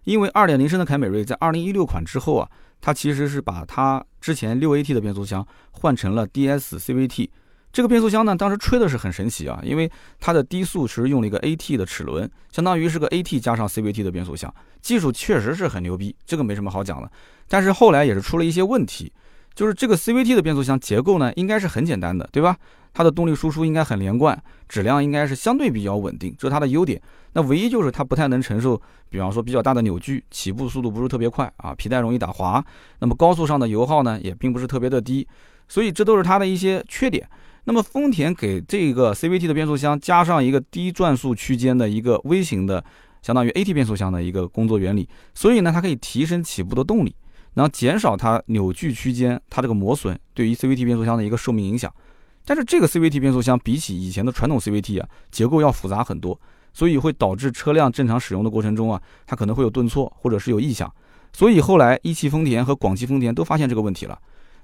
[0.09, 2.49] 因为2.0升的凯美瑞在2016款之后啊。
[2.81, 7.29] 它其实是把它之前六 AT 的变速箱换成了 DS CVT，
[7.73, 9.91] 这个变速箱呢，当时吹的是很神奇啊，因为
[10.21, 17.11] 它的低速是用了一个 AT 的齿轮，相当于是个 AT 加上 CVT 的变速箱，技术确实是很牛逼，这个没什么好讲的。
[17.49, 19.13] 但是后来也是出了一些问题，
[19.59, 22.57] 就是这个 CVT 的变速箱结构呢，应该是很简单的，对吧？
[22.95, 27.03] 它的动力输出应该很连贯，质量应该是相对比较稳定，这是它的优点。
[27.33, 32.65] 那唯一就是它不太能承受，比方说比较大的扭矩，起步速度不是特别快啊，皮带容易打滑。
[33.01, 35.27] 那么高速上的油耗呢，也并不是特别的低，
[35.67, 37.29] 所以这都是它的一些缺点。
[37.65, 42.85] 那么丰田给这个 CVT 的变速箱加上一个低转速区间的一个微型的，
[43.23, 47.13] 相当于 AT 变速箱的一个工作原理，所以呢，它可以提升起步的动力，
[47.59, 51.93] 然后减少它扭矩区间它这个磨损对于 CVT 变速箱的一个寿命影响。
[52.45, 56.41] 但是这个 CVT 变速箱比起以前的传统 CVT 啊，结构要复杂很多，
[56.73, 60.89] 所以会导致车辆正常使用的过程中啊，它可能会有顿挫或者是有异响。
[61.33, 64.17] 所以后来一汽丰田和广汽丰田都发现这个问题了，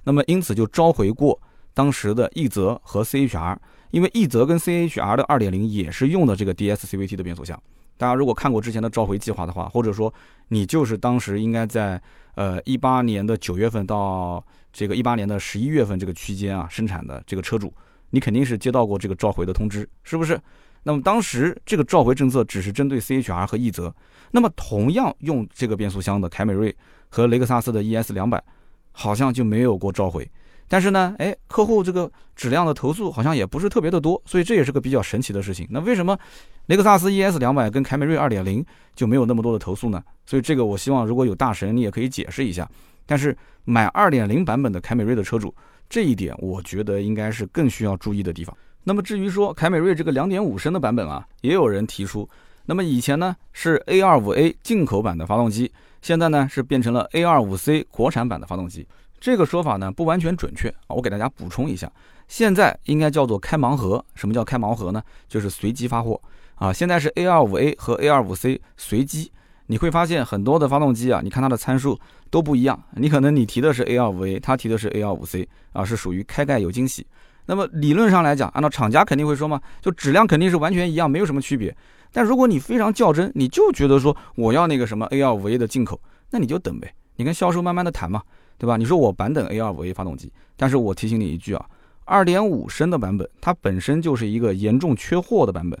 [0.05, 1.37] 那么因此就召回过
[1.73, 3.57] 当时的奕泽和 CHR，
[3.91, 7.61] 因为奕泽跟 CHR 的2.0也是用的这个 DS CVT 的变速箱。
[7.97, 10.13] 大家如果看过之前的召回计划的话，或者说
[10.49, 12.01] 你就是当时应该在
[12.35, 14.43] 呃一八年的九月份到。
[14.77, 17.73] 这个一八年的十一月份这个区间啊，生产的这个车主，
[18.09, 20.37] 你肯定是接到过这个召回的通知，是不是？
[20.83, 23.95] 那么当时这个召回政策只是针对 CHR 和奕泽，
[24.31, 26.75] 那么同样用这个变速箱的凯美瑞
[27.07, 28.43] 和雷克萨斯的 ES 两百，
[28.91, 30.29] 好像就没有过召回。
[30.67, 35.67] 但是呢，哎，客户这个质量的投诉好像也不是特别的多，所以这也是个比较神奇的事情。
[35.69, 36.17] 那为什么
[36.65, 40.03] 雷克萨斯 ES 两百跟凯美瑞二点零就没有那么多的投诉呢？
[40.25, 42.67] 所以这个我希望如果有大神，你也可以解释一下。
[43.05, 45.53] 但是买2.0版本的凯美瑞的车主，
[45.87, 48.55] 这一点我觉得应该是更需要注意的地方。
[48.83, 52.27] 那么至于说凯美瑞这个2.5升的版本啊，也有人提出，
[52.65, 58.87] 那么以前呢是 A25A 进口版的发动机，现在呢是变成了 A25C 国产版的发动机。
[59.25, 61.91] 这个说法呢不完全准确啊，我给大家补充一下，
[62.27, 64.05] 现在应该叫做开盲盒。
[64.13, 65.01] 什么叫开盲盒呢？
[65.27, 66.21] 就是随机发货
[66.53, 66.71] 啊。
[66.71, 69.31] 现在是 A25A 和 A25C 随机。
[69.65, 72.79] 你会发现很多的发动机啊，你看它的参数都不一样。
[72.97, 77.03] 你可能你提的是 A25A，他提的是 A25C 啊，是属于开盖有惊喜。
[77.47, 81.75] 那么理论上来讲，按照厂家肯定会说嘛，就质量肯定是完全一样，没有什么区别。
[82.13, 88.21] 但如果你非常较真，你就觉得说我要那个什么 A25A 的进口，那你就等呗，你跟销售慢慢的谈嘛，
[88.57, 88.77] 对吧？
[88.77, 91.65] 你说我版等 A25A 发动机，但是我提醒你一句啊
[92.05, 95.79] ，2.5升的版本它本身就是一个严重缺货的版本。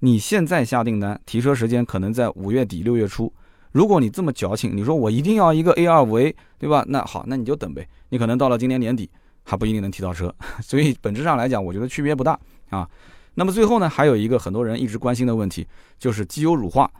[0.00, 3.32] 你现在下订单，提车时间可能在五月底六月初。
[3.72, 6.84] 如果你这么矫情，你说我一定要一个 A25A，对吧？
[6.88, 7.86] 那好，那你就等呗。
[8.08, 9.10] 你可能到了今年年底
[9.44, 10.34] 还不一定能提到车。
[10.62, 12.38] 所以本质上来讲，我觉得区别不大
[12.70, 12.88] 啊。
[13.34, 15.66] 那么最后呢，还有一个很多人一直关心的问题，
[15.98, 16.90] 就是机油乳化。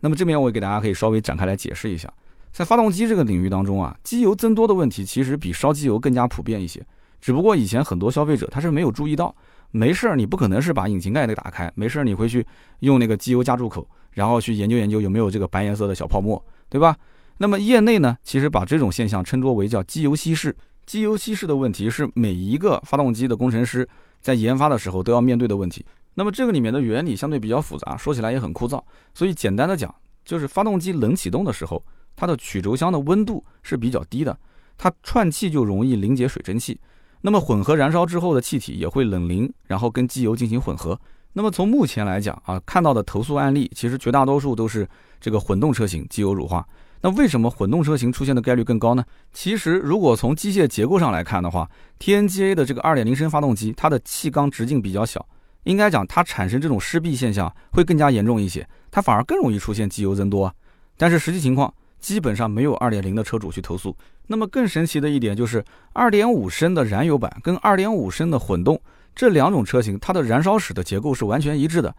[0.00, 2.12] 那么这边我也给大家可以稍微展开来解释一下，
[2.52, 6.84] 在发动机这个领域当中啊，机油增多的问题其实比烧机油更加普遍一些。
[7.20, 9.34] 只不过以前很多消费者他是没有注意到。
[9.72, 11.70] 没事儿，你不可能是把引擎盖给打开。
[11.76, 12.44] 没事儿，你回去
[12.80, 16.96] 用那个机油加注口，然后去研究研究有没有这个白颜色的小泡沫，对吧？
[17.38, 20.56] 那么业内呢，其实把这种现象称作为叫机油稀释。
[20.86, 23.88] 机油稀释的问题是每一个发动机的工程师
[24.20, 25.86] 在研发的时候都要面对的问题。
[26.14, 28.82] 那么这个里面的原理相对比较复杂，说起来也很枯燥。
[29.14, 31.80] 所以简单的讲，就是发动机冷启动的时候，
[32.16, 34.38] 它的曲轴箱的温度是比较低的，
[34.76, 36.78] 它串气就容易凝结水蒸气。
[37.22, 40.98] 那么混合燃烧之后的气体也会冷凝，然后跟机油进行混合。
[41.32, 44.88] 那么从目前来讲啊，看到的投诉案例其实绝大多数都是
[45.20, 46.66] 这个混动车型机油乳化。
[47.02, 49.04] 那为什么混动车型出现的概率更高呢？
[49.32, 55.24] 其实如果从机械结构上来看的话，TNGA 的这个2.0升发动机，它的气缸直径比较小，
[55.64, 60.52] 应该讲它产生这种湿壁现象会更加严重一些，它反而更容易出现机油增多。
[60.96, 61.72] 但是实际情况。
[62.00, 63.94] 基本上没有2.0的车主去投诉。
[64.26, 68.80] 那么更神奇的一点就是，2.5升的燃油版跟2.5升的混动
[69.14, 71.94] 这两种车型，它的燃烧室的结构是完全一致的。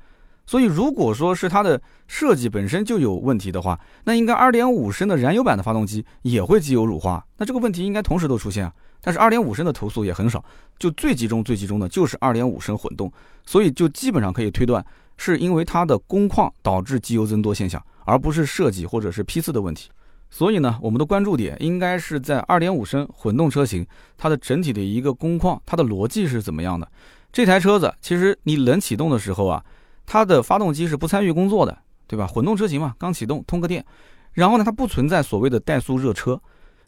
[0.45, 7.23] 所以如果说是它的设计本身就有问题的话，那应该2.5升的燃油版的发动机也会机油乳化。
[7.37, 8.73] 那这个问题应该同时都出现啊。
[9.03, 10.43] 但是2.5升的投诉也很少，
[10.77, 13.11] 就最集中、最集中的就是2.5升混动。
[13.45, 14.83] 所以就基本上可以推断，
[15.21, 17.81] 是因为它的工况导致机油增多现象。
[18.03, 19.87] 而不是设计或者是批次的问题，
[20.31, 23.85] 所以呢，我们的关注点应该是在2.5升混动车型，
[24.17, 26.91] 它的整体的一个工况，它的逻辑是怎么样的？
[27.31, 29.63] 这台车子其实你冷启动的时候啊，
[30.07, 32.25] 它的发动机是不参与工作的，对吧？
[32.25, 33.85] 混动车型嘛，刚启动通个电，
[34.33, 36.41] 然后呢，它不存在所谓的怠速热车。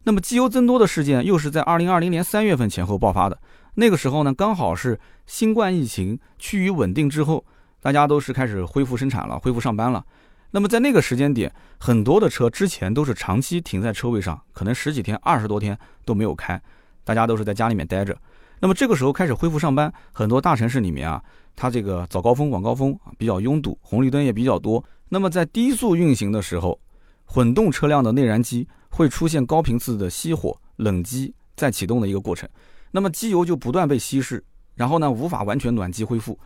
[0.05, 3.39] 那么机油增多的事件又是在2020年3月份前后爆发的，
[3.75, 7.45] 那个时候呢，刚好是新冠疫情趋于稳定之后，
[7.83, 10.03] 大家都是开始恢复生产了，恢复上班了。
[10.51, 16.59] 那么在那个时间点，很多的车之前都是长期停在车位上，可能十几天、二十多天都没有开，
[17.03, 18.17] 大家都是在家里面待着。
[18.61, 21.21] 那么这个时候开始恢复上班，很多大城市里面啊，
[21.57, 24.81] 它这个早高峰、晚高峰比较拥堵，红绿灯也比较多。
[25.09, 26.79] 那么在低速运行的时候，
[27.25, 32.47] 混动车辆的内燃机会出现高频次的熄火、冷机再启动的一个过程，
[32.91, 34.41] 那么机油就不断被稀释，
[34.75, 36.39] 然后呢无法完全暖机恢复。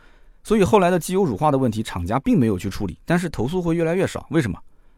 [0.48, 4.26] 所以后来的机油乳化的问题，厂家并没有去处理，但是投诉会越来越少。
[4.30, 4.58] 为什么？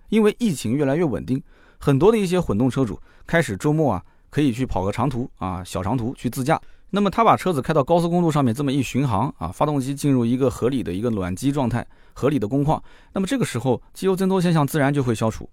[0.10, 1.42] 因为疫情越来越稳定，
[1.80, 6.62] 很多的一些混动车主开始周末啊可以去跑个长途啊小长途去自驾。
[6.92, 11.84] 那么他把车子开到高速公路上面这么一巡航啊，发动机进入一个合理的一个暖机状态，
[12.14, 12.80] 合理的工况，
[13.12, 15.50] 那么这个时候机油增多现象自然就会消除。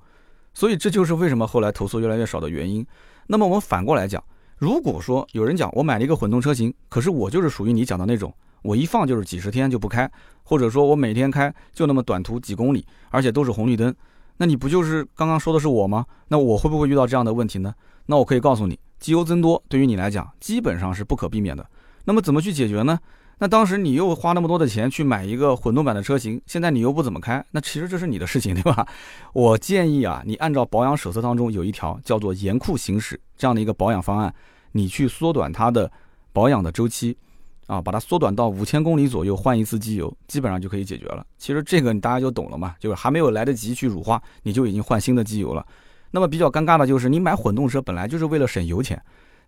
[0.52, 2.86] 所以这就是为什么后来投诉越来越少的原因。
[3.28, 4.22] 那么我们反过来讲，
[4.58, 8.30] 如果说有人讲我买了一个混动车型，可是我就是属于你讲的那种。
[8.66, 10.10] 我一放就是几十天就不开，
[10.42, 13.94] 或者说我每天开就那么短途几公里，而且都是红绿灯，
[14.38, 16.04] 那你不就是刚刚说的是我吗？
[16.28, 17.72] 那我会不会遇到这样的问题呢？
[18.06, 21.64] 那我可以告诉你，机油增多对于你来讲基本上是不可避免的。
[22.04, 22.98] 那么怎么去解决呢？
[23.38, 28.86] 那当时你又花那么多的钱去买一个混动版的车型，现在你又不怎么开，那其实这是你的事情，对吧？
[29.32, 34.34] 我建议啊，你按照保养手册当中有一条叫做严酷行驶这样的一个保养方案，
[34.72, 35.90] 你去缩短它的
[36.32, 37.16] 保养的周期。
[37.66, 41.26] 啊，把它缩短到五千公里左右换一次机油，基本上就可以解决了。
[41.36, 45.66] 其实这个你大家就懂了嘛，就是还没有来得及去乳化，你就已经换新的机油了。
[46.10, 49.00] 那么比较尴尬的就是，你买混动车本来就是为了省油钱，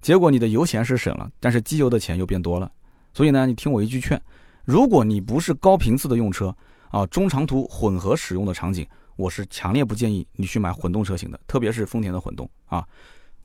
[0.03, 2.71] 结果你的油钱是省了，但是机油的钱又变多了。
[3.15, 4.21] 所以呢，你听我一句劝，
[4.65, 6.55] 如果你不是高频次的用车
[6.91, 12.85] 啊，中长途混合使用的场景，我是强烈不建议你去买混动车型的，特别是丰田的混动啊。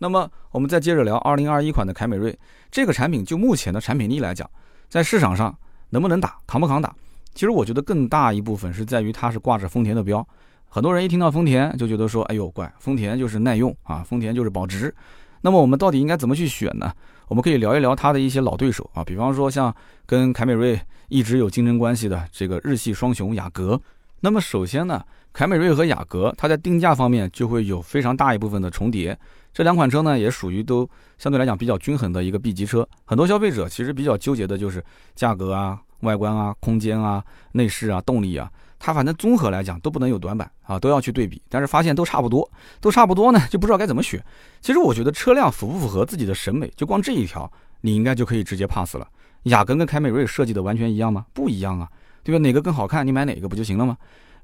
[0.03, 2.37] 那么我们再接着聊二零二一款的凯美瑞
[2.69, 4.45] 这个产品，就目前的产品力来讲。
[4.89, 5.57] 在市场上
[5.91, 6.93] 能不能打，扛不扛打？
[7.33, 10.27] 其实我觉得更大一部分是在于它是挂着丰田的标。
[10.67, 14.93] 很多人一听到丰田就觉得说，哎呦怪，丰田就是耐用啊，丰田就是保值。
[15.39, 16.91] 那么我们到底应该怎么去选呢？
[17.29, 19.73] 我们可以聊一聊它的一些老对手啊，比方说像
[20.05, 23.81] 跟凯美瑞一直有竞争关系的这个日系双雄雅阁。
[24.19, 29.17] 那么首先呢，凯美瑞和雅阁它在定价方面就会有非常大一部分的重叠。
[29.53, 32.87] 这两款车呢，也属于都相对来讲比较均衡的一个 B 级车。
[33.05, 34.83] 很多消费者其实比较纠结的就是
[35.15, 41.39] 价格啊、外观啊、空间啊、内饰啊、动力啊，它反正综合来讲都不能有短板啊，都要去对比。
[41.49, 42.49] 但是发现都差不多，
[42.81, 44.23] 都差不多呢，就不知道该怎么选。
[44.59, 49.07] 其实我觉得车辆符不符合自己的审美，就光这一条，你应该就可以直接 pass 了。
[49.43, 51.27] 雅阁跟凯美瑞设计的完全一样吗？
[51.31, 51.87] 不一样啊，
[52.23, 52.39] 对吧？
[52.39, 53.95] 哪个更好看，你买哪个不就行了吗？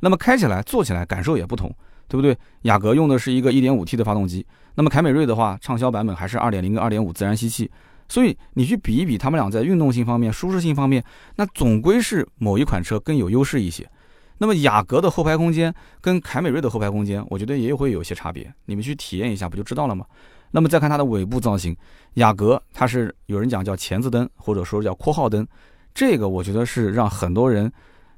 [0.02, 1.74] 那么开起来、坐起来感受也不同。
[2.10, 2.36] 对不对？
[2.64, 4.46] 雅阁用的是一个 1.5T 的发动机，
[4.76, 7.70] 那么凯美瑞的话，畅销版本还是2.0跟2.5自然吸气，
[8.10, 11.02] 所以你去比一比，他们俩在运动性方面、舒适性方面，
[11.36, 13.90] 那总归是某一款车更有优势一些。
[14.40, 20.06] 那么雅阁的后排空间跟凯美瑞的后排空间，我觉得也会有些差别，你们去体验一下不就知道了吗？
[20.52, 21.78] 那么再看它的尾部造型，
[22.16, 25.48] 雅阁它是有人讲叫钳子灯，或者说叫括号灯，
[25.94, 27.72] 这个我觉得是让很多人。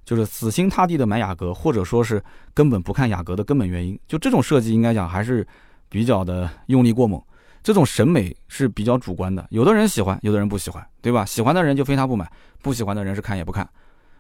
[0.04, 5.46] 就是死心塌地的买雅阁，或者说是根本不看雅阁的根本原因，就这种设计应该讲还是
[5.90, 7.22] 比较的用力过猛。
[7.64, 11.24] 这种审美是比较主观的，有的人喜欢，有的人不喜欢，对吧？
[11.24, 12.28] 喜欢的人就非他不买，
[12.64, 13.70] 不喜欢的人是看也不看。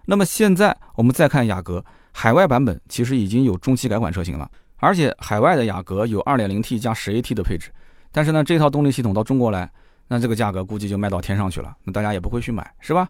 [0.05, 7.71] 那么现在我们再看雅阁海外版本，其实已经有中期改款车型了，而且海外的雅阁有 2.0T 加 10AT 的配置。
[8.11, 9.67] 但是呢，这套动力系统到中国来，
[10.07, 13.07] 那这个价格估计就卖到天上去了，那大家也不会去买，是吧？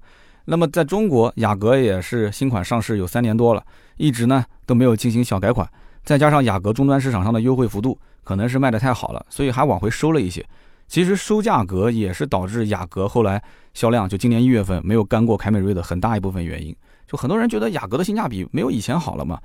[0.51, 3.63] 那么在中国，雅阁也是新款上市有三年多了，
[3.95, 5.65] 一直呢都没有进行小改款，
[6.03, 10.45] 再加上雅阁终端市场上的优惠幅度可能是卖的太好了，所以还往回收了一些。
[10.89, 13.41] 其实收价格也是导致雅阁后来
[13.73, 16.75] 销量就今年一月份没有干过凯美瑞的很大一部分原因。
[17.07, 19.39] 就很多人觉得雅阁的性价比没有以前好了嘛。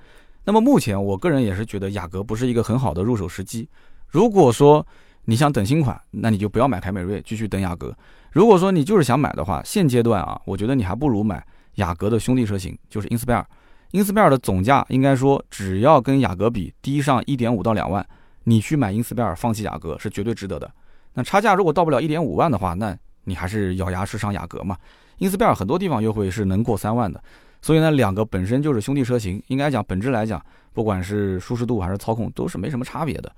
[0.45, 3.68] 那么目前我个人也是觉得雅阁不是一个很好的入手时机。
[4.09, 4.85] 如果说
[5.26, 7.97] 你想等新款，那你就不要买凯美瑞，继续等雅阁。
[8.33, 11.45] 如果说你就是想买的话，现阶段啊，我觉得你还不如买
[11.77, 13.45] 雅阁的兄弟车型，就是英斯贝尔。
[13.93, 18.07] 英斯贝尔的总价应该说，只要跟雅阁比低上一点五到两万，
[18.45, 20.70] 你去买英斯贝尔，放弃雅阁是绝对值得的。
[21.14, 24.77] 那差价如果到不了一点五万的话，那你还是咬牙去上雅阁嘛。
[25.18, 27.22] 英斯贝尔很多地方优惠是能过三万的，
[27.62, 33.33] 所以呢，两个本身就是兄弟车型，应该讲本质来讲，不管是舒适度还是操控，都是没什么差别的。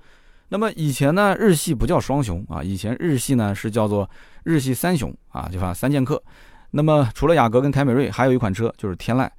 [0.49, 4.09] 那么以前呢，日系不叫双雄啊，以前日系呢是叫做
[4.43, 6.21] 日系三雄啊，就把三剑客。
[6.71, 9.29] 那么除了雅阁跟凯美瑞，还有一款车就是天籁。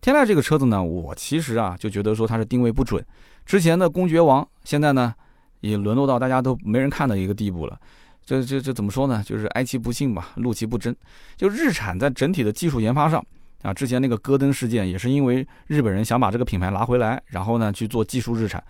[0.00, 3.04] 天籁这个车子呢，我其实啊就觉得说它是定位不准。
[3.44, 5.12] 之前的公爵王，现在呢
[5.60, 7.78] 也沦落到大家都没人看的一个地步了。
[8.24, 9.22] 这这这怎么说呢？
[9.26, 10.94] 就是哀其不幸吧，怒其不争。
[11.36, 13.24] 就日产在整体的技术研发上
[13.62, 18.62] 啊，之前那个戈登事件也是因为日本人想把这个品牌拿回来，然后呢去做技术日产。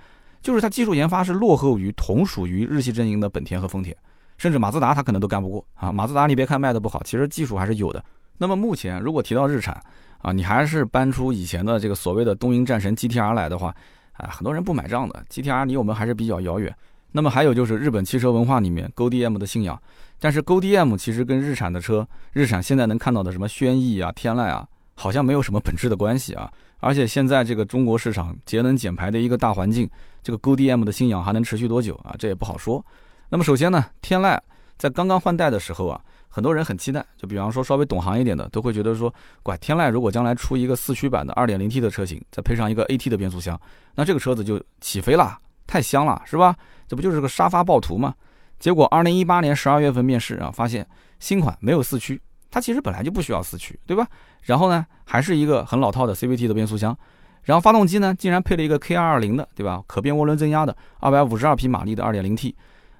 [0.42, 3.96] 就是它技术研发是落后于同属于日系阵营的本田和丰田，
[4.38, 5.92] 甚至马自达它可能都干不过啊。
[5.92, 8.04] 马自达你别看卖的不好，其实技术还是有的。
[8.38, 9.78] 那么目前如果提到日产
[10.18, 13.74] 啊，你还是搬出以前的这个所谓的东瀛战神 GTR 来的话，
[14.12, 15.22] 啊，很多人不买账的。
[15.30, 16.74] GTR 离我们还是比较遥远。
[17.12, 19.76] 那么还有就是日本汽车文化里面 GoDM 的信仰，
[20.20, 26.50] 但是 GoDM 其实跟日产的车，日产现在能看到的什么轩逸啊、天籁啊，好像没有什么本质的关系啊。
[26.78, 29.90] 而且现在这个中国市场节能减排的一个大环境，
[30.22, 32.14] 这个 GoDM 的信仰还能持续多久啊？
[32.18, 32.84] 这也不好说。
[33.28, 34.38] 那么首先呢，天籁
[34.76, 37.04] 在刚刚换代的时候啊，很多人很期待。
[37.16, 39.12] 就比方说稍微懂行一点的，都会觉得说，
[39.42, 43.60] 怪天籁如果将来出一个四驱版的 2.0T 的车型，再配上一个 AT 的变速箱，
[43.94, 46.56] 那这个车子就起飞了，太香了，是吧？
[46.88, 48.14] 这不就是个沙发暴徒吗？
[48.58, 50.86] 结果2018年12月份面世啊，发现
[51.18, 52.20] 新款没有四驱。
[52.50, 54.04] 它其实本来就不需要四驱，对吧？
[54.42, 56.96] 然后呢，还是一个很老套的 CVT 的变速箱，
[57.44, 59.82] 然后发动机呢，竟然配了一个 K220 的，对吧？
[59.86, 62.54] 可变涡轮增压的252匹马力的 2.0T，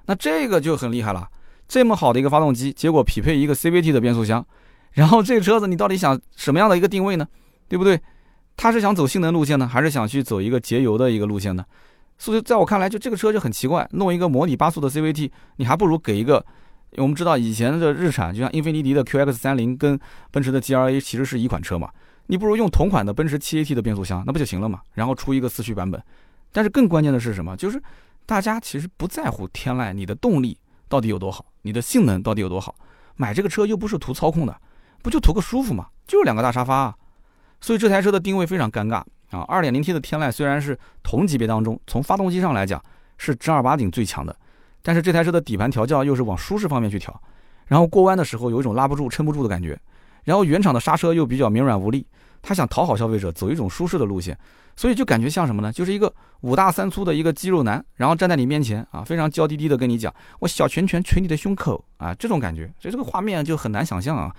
[0.06, 1.28] 那这个就很厉害了。
[1.68, 4.44] 这么好的一个发动机，结果匹配一个 CVT 的变速箱，
[4.92, 7.26] 然后这个车子你到底想什么样的一个定位呢？
[7.68, 8.00] 对不对？
[8.56, 11.64] 它是想走性能路线呢，还是想去走一个节油的一个路线呢？
[12.18, 16.44] 所以在我看来，就这个车就很奇怪，弄一个模拟八速的 CVT，你还不如给一个。
[16.96, 19.98] 我们知道以前的日产，就像英菲尼迪的 QX 三零跟
[20.32, 21.88] 奔驰的 GLA 其实是一款车嘛，
[22.30, 24.80] 你不如用同款的奔驰 7AT 的变速箱，那不就行了嘛？
[24.94, 26.00] 然后出一个四驱版本。
[26.52, 27.56] 但是更关键的是什么？
[27.56, 27.82] 就是
[28.24, 30.56] 大家其实不在乎天籁你的动力
[30.88, 32.72] 到底有多好，你的性能到底有多好。
[33.16, 34.56] 买这个车又不是图操控的，
[35.02, 35.88] 不就图个舒服嘛？
[36.06, 36.94] 就是两个大沙发啊。
[37.60, 38.98] 所以这台车的定位非常尴尬
[39.36, 39.44] 啊。
[39.48, 42.80] 2.0T 的天籁虽然是同级别当中从发动机上来讲
[43.18, 44.34] 是正儿八经最强的。
[44.82, 47.20] 但是这台车的底盘调教又是往舒适方面去调，
[47.66, 49.76] 然后过弯的时候有一种拉不住、撑不住的感觉，
[50.24, 52.06] 然后原厂的刹车又比较绵软无力，
[52.42, 54.36] 他想讨好消费者，走一种舒适的路线，
[54.76, 55.72] 所以就感觉像什么呢？
[55.72, 64.34] 就是一个五大三粗的一个肌肉男，然后站在你面前啊，非常娇滴滴的跟你讲，我小拳拳捶你的胸口啊，这种感觉，所以这个画面就很难想象啊。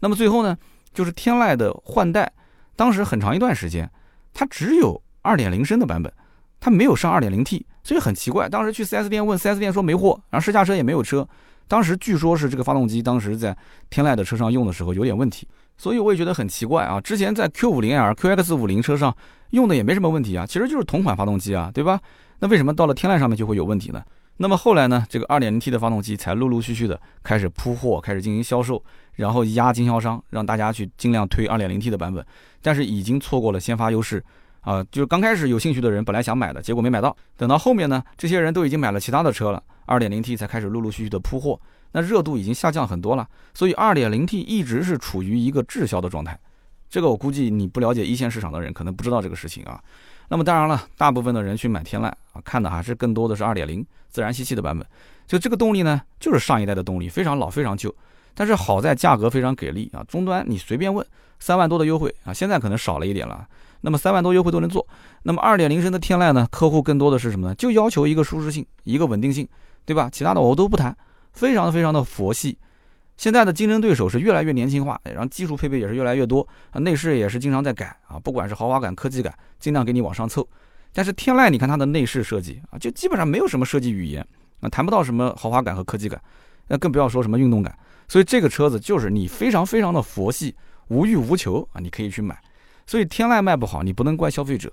[0.00, 0.56] 那么最后呢，
[0.92, 2.32] 就是天籁的换代，
[2.76, 3.90] 当时很长一段时间，
[4.34, 6.12] 它只有二点零升的版本。
[6.58, 8.48] 它没有上 2.0T，所以很奇怪。
[8.48, 11.28] 当时去 4S 店问，4S 店说没货，然后试驾车也没有车。
[11.68, 13.56] 当时据说是这个发动机当时在
[13.90, 15.46] 天籁的车上用的时候有点问题，
[15.76, 17.00] 所以我也觉得很奇怪啊。
[17.00, 19.14] 之前在 Q50L、QX50 车上
[19.50, 22.00] 用的也没什么问题啊，其实就是同款发动机啊，对吧？
[22.38, 24.02] 那为什么到了天籁上面就会有问题呢？
[24.38, 28.82] 那么后来呢，这个 2.0T 的发动机才陆陆续续的开始铺货，开始进行销售，
[29.14, 32.24] 然后压经销商，让大家去尽量推 2.0T 的版本，
[32.60, 34.22] 但是已经错过了先发优势。
[34.60, 37.16] 啊，就是刚开始有兴趣的人本来想买的，结果没买到。
[37.36, 41.60] 等到后面呢，这些人都已经买了其他的车了，2.0T 才开始陆陆续续的铺货，
[41.92, 43.28] 那热度已经下降很多了。
[43.54, 46.38] 所以 2.0T 一直是处于一个滞销的状态。
[46.88, 49.82] 这个我估计你不了解一线市场的人可能不知道这个事情啊。
[50.28, 54.86] 那么当然了，大部分的人去买天籁啊，看的还是更多的是2.0自然吸气的版本。
[55.26, 57.94] 就这个动力呢，就是上一代的动力，非常老非常旧。
[58.34, 61.04] 但是好在价格非常给力啊，终端你随便问，
[61.38, 63.46] 三万多的优惠啊，现在可能少了一点了。
[63.80, 64.86] 那么三万多优惠都能做，
[65.22, 66.46] 那么二点零升的天籁呢？
[66.50, 67.54] 客户更多的是什么呢？
[67.54, 69.48] 就要求一个舒适性，一个稳定性，
[69.86, 70.10] 对吧？
[70.12, 70.94] 其他的我都不谈，
[71.32, 72.58] 非常非常的佛系。
[73.16, 80.46] 现在的竞争对手是越来越年轻化，然后技术配备也是越来越多啊，内饰也是经常在改啊，不管是豪华感、科技感，尽量给你往上凑。
[80.92, 84.26] 但是天籁，你看它的内饰设计啊，就基本上没有什么设计语言
[84.60, 86.20] 啊，谈不到什么豪华感和科技感，
[86.68, 87.74] 那更不要说什么运动感。
[88.08, 90.54] 所以这个车子就是你非常非常的佛系，
[90.88, 92.38] 无欲无求啊，你可以去买。
[92.86, 94.70] 所以天籁卖不好，你不能怪消费者。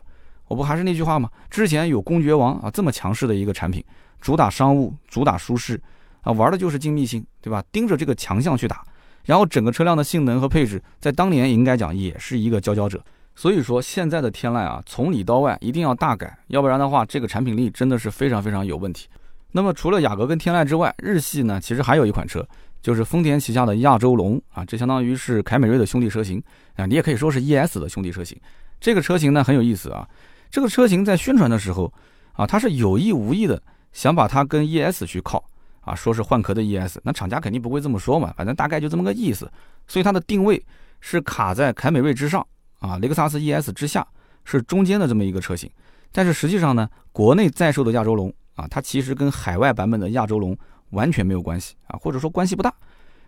[0.47, 1.29] 我不还是那句话吗？
[1.49, 3.83] 之前有公爵王啊这么强势的一个产品，
[4.23, 5.79] 主打商务，主打舒适，
[6.21, 7.61] 啊玩的就是精密性，对吧？
[7.73, 8.81] 盯着这个强项去打，
[9.25, 13.03] 然后整个车辆的性能和配置，在当年应该讲也是一个佼佼者。
[13.35, 19.09] 所以说现在的天籁啊，从里到外一定要大改，要不然的话，这个产品力真的是非常非常有问题。
[19.51, 22.47] 那么除了雅阁跟天籁之外，日系呢其实还有一款车。
[22.81, 26.43] 就是丰田旗下的亚洲龙啊，这相当于是凯美瑞的兄弟车型
[26.75, 28.37] 啊，你也可以说是 ES 的兄弟车型。
[28.77, 30.05] 这个车型呢很有意思啊，
[30.51, 31.89] 这个车型在宣传的时候
[32.33, 33.63] 啊，它是有意无意的
[33.93, 35.43] 想把它跟 ES 去靠
[35.81, 39.49] 啊，说是换壳的 ES，那厂家肯定不会这么说嘛，反正大概就这么个意思。
[39.87, 40.61] 所以它的定位
[40.99, 42.45] 是卡在凯美瑞之上
[42.79, 44.05] 啊，雷克萨斯 ES 之下，
[44.43, 45.69] 是中间的这么一个车型。
[46.11, 50.57] 但是实际上呢，国内在售的亚洲龙啊，它其实跟海外版本的亚洲龙
[50.91, 52.73] 完全没有关系啊，或者说关系不大，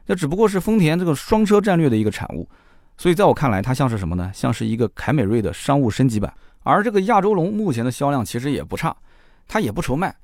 [0.06, 2.48] 这只不过是丰田这个双车战略的一个产物。
[2.98, 4.32] 所以在我看来，它像是什么呢？
[4.34, 6.34] 像是一个凯美瑞的商务升级版。
[6.64, 8.96] 而这个亚洲龙目前的销量其实也不差，
[9.48, 10.16] 它也不愁卖。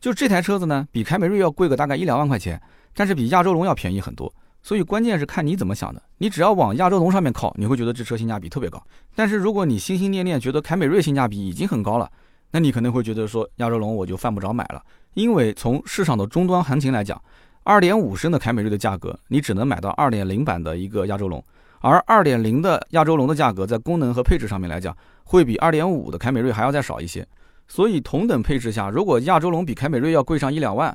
[0.00, 2.60] 就这台车子呢，比凯美瑞要贵个大概一两万块钱，
[2.94, 4.32] 但是比亚洲龙要便宜很多。
[4.62, 6.02] 所以关键是看你怎么想的。
[6.18, 8.82] 你只要往亚洲龙上面靠，你会觉得这车性价比特别高。
[9.14, 12.10] 但是如果你心心念念觉得凯美瑞性价比已经很高了，
[12.50, 14.82] 那你可能会觉得说亚洲龙我就犯不着买了。
[15.14, 17.20] 因为从市场的终端行情来讲，
[17.62, 21.42] 二点五升的凯美瑞的价格，你只能买到二点零版的一个亚洲龙。
[21.80, 27.26] 而二点零的亚洲龙的价格，在功能和配置上面来讲，会比二点五的凯美瑞还要再少一些。
[27.70, 30.94] 所以同等配置下，如果亚洲龙比凯美瑞要贵上一两万，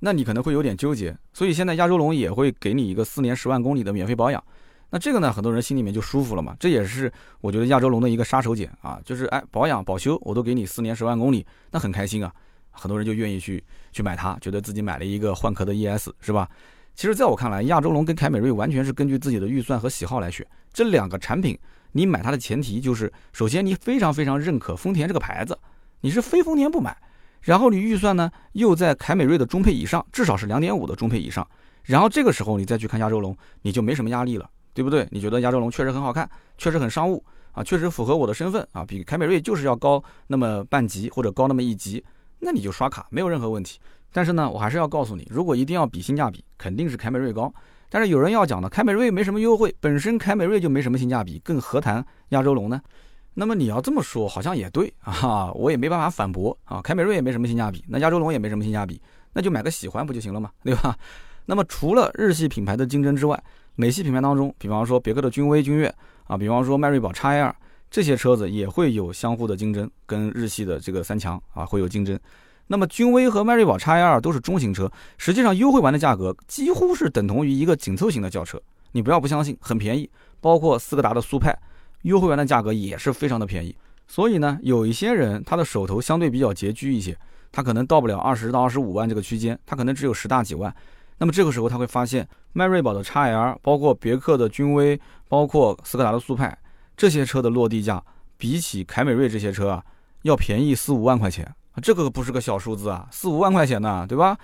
[0.00, 1.16] 那你可能会有点纠结。
[1.32, 4.42] 所以现在亚洲龙也会给你一个四年十万公里的免费保养。
[4.90, 6.56] 那这个呢，很多人心里面就舒服了嘛。
[6.58, 12.32] 这也是我觉得亚洲龙的一个杀手锏啊，就是哎保养保修我都给你四年十万公里，那很开心啊。
[12.72, 13.62] 很多人就愿意去
[13.92, 16.48] 去买它，觉得自己买了一个换壳的 ES 是吧？
[16.96, 20.44] 其实，在我看来，亚洲龙跟凯美瑞完全是根据自己的预算和喜好来选。
[20.72, 21.56] 这两个产品，
[21.92, 25.56] 你买它的前提就是，首先你非常非常认可丰田这个牌子，
[26.00, 26.96] 你是非丰田不买。
[27.40, 31.46] 然后你预算呢又在凯美瑞的中配以上，至少是两点五的中配以上。
[31.84, 35.06] 然后这个时候你再去看亚洲龙，你就没什么压力了，对不对？
[35.10, 36.28] 你觉得亚洲龙确实很好看，
[36.58, 42.04] 确实很商务啊，确实符合我的身份啊，比凯美瑞就是要高那么半级或者高那么一级，
[42.40, 43.78] 那你就刷卡没有任何问题。
[44.12, 47.52] 但是呢，我还是要告诉你，如果一定要比性价比，肯定是凯美瑞高。
[47.88, 52.80] 但是有人要讲的，凯美瑞没什么优惠，本身凯美瑞就没什么性价比，更何谈亚洲龙呢？
[53.40, 56.82] 那么你要这么说，好像也对 啊，我也没办法反驳啊。
[56.82, 59.00] 凯美瑞也没什么性价比，那亚洲龙也没什么性价比，
[59.32, 60.98] 那就买个喜欢不就行了嘛， 对吧？
[61.46, 63.40] 那么除了日系品牌的竞争之外，
[63.76, 65.86] 美系品牌当中，比方说别克的君威、君越
[66.24, 67.52] 啊，比方说迈锐宝 XL
[67.88, 72.18] 这些车子也会有相互的竞争，跟日系的这个三强啊会有竞争。
[72.66, 78.60] 那么君威和迈锐宝 XL 都是中型车，实际上优惠完的价格几乎是等同于一个紧凑型的轿车。
[78.90, 80.10] 你不要不相信，很便宜。
[80.40, 81.56] 包括斯柯达的速派，
[82.08, 83.74] 优惠完的价格也是非常的便宜。
[84.06, 87.16] 所以呢，有一些人他的手头相对比较拮据一些，
[87.52, 90.74] 他可能到不了二十到二十五万这个区间，他可能只有十大几万。
[91.18, 94.98] 那么这个时候他会发现，迈锐宝的 XL，包括别克的君威，
[95.28, 96.56] 包括斯柯达的速派，
[96.96, 98.02] 这些车的落地价
[98.36, 99.84] 比起凯美瑞这些车啊，
[100.22, 101.46] 要便宜四五万块钱。
[101.82, 104.38] 这个不是个小数字啊，四五万块钱呢，对吧？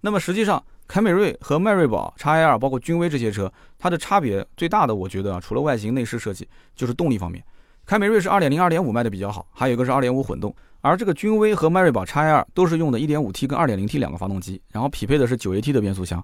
[0.00, 7.40] 那么实际上，凯美瑞和迈锐宝 XL 包括君威这些车，它的差别最大的，我觉得啊，除了外形内饰设计，就是动力方面。
[7.86, 16.20] 凯美瑞是2.0、2.5卖的比较好，还有一个是2.5混动，而这个君威和迈锐宝 XL 都是用的 1.5T 跟 2.0T 两个发动机，然后匹配的是 9AT 的变速箱。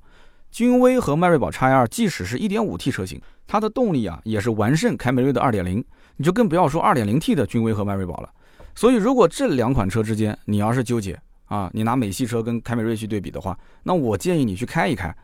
[0.50, 5.84] 君威和迈锐宝 XL 即使是一点五 T 车型，它的动力啊也是完胜凯美瑞的2.0，
[6.16, 8.30] 你就更不要说 2.0T 的君威和迈锐宝了。
[8.74, 15.14] 所以，如果这两款车之间你要是纠结啊，你拿美系车跟凯美瑞去对比的话，那我建议你去开一开。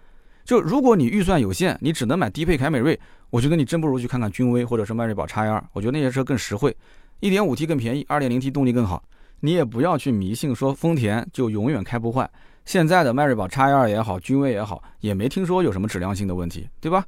[0.45, 2.99] 就如果你预算有限，你只能买低配凯美瑞，
[3.31, 6.77] 我觉得你真不如去看看君威或者是迈锐宝 XL，我觉得那些车更实惠
[7.21, 9.03] ，1.5T 更便宜，2.0T 动力更好。
[9.41, 12.29] 你也不要去迷信说丰田就永远开不坏，
[12.65, 17.05] 现在的迈锐宝 XL 也好，君威也好，也没听说有什么质量性的问题，对吧？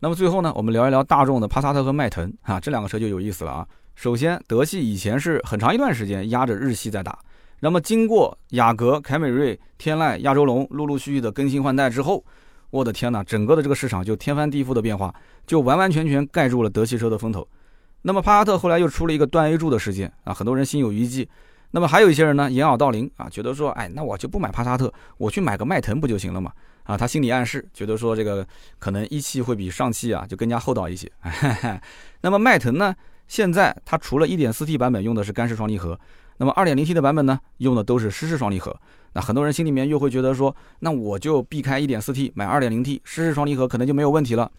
[0.00, 3.66] 那么最后呢，我们聊一聊大众的帕萨特和迈腾啊，这两个车就有意思了啊。
[3.94, 7.18] 首先，德系以前是很长一段时间压着日系在打，
[7.64, 12.22] 那么经过雅阁、凯美瑞、天籁、亚洲龙陆陆续续的更新换代之后，
[12.68, 15.14] 我的天呐，整个的这个市场就天翻地覆的变化，
[15.46, 17.48] 就完完全全盖住了德系车的风头。
[18.02, 21.26] 那么帕萨特后来又出了一个断 A 柱的事件啊，很多人心有余悸。
[21.70, 26.52] 那么还有一些人呢，掩耳盗铃啊，觉得说，哎，那我就不买帕萨特，我去买个迈腾不就行了嘛？
[26.82, 28.46] 啊，他心理暗示，觉得说这个
[28.78, 31.10] 可能一汽会比上汽啊就更加厚道一些。
[32.20, 32.94] 那么迈腾呢？
[33.26, 35.98] 现在它除了 1.4T 版本用的是干式双离合，
[36.36, 38.76] 那么 2.0T 的版本呢，用的都是湿式双离合。
[39.12, 44.50] 那很多人心里面又会觉得说，那我就避开 1.4T 买 2.0T 湿式双离合，可能就没有问题了。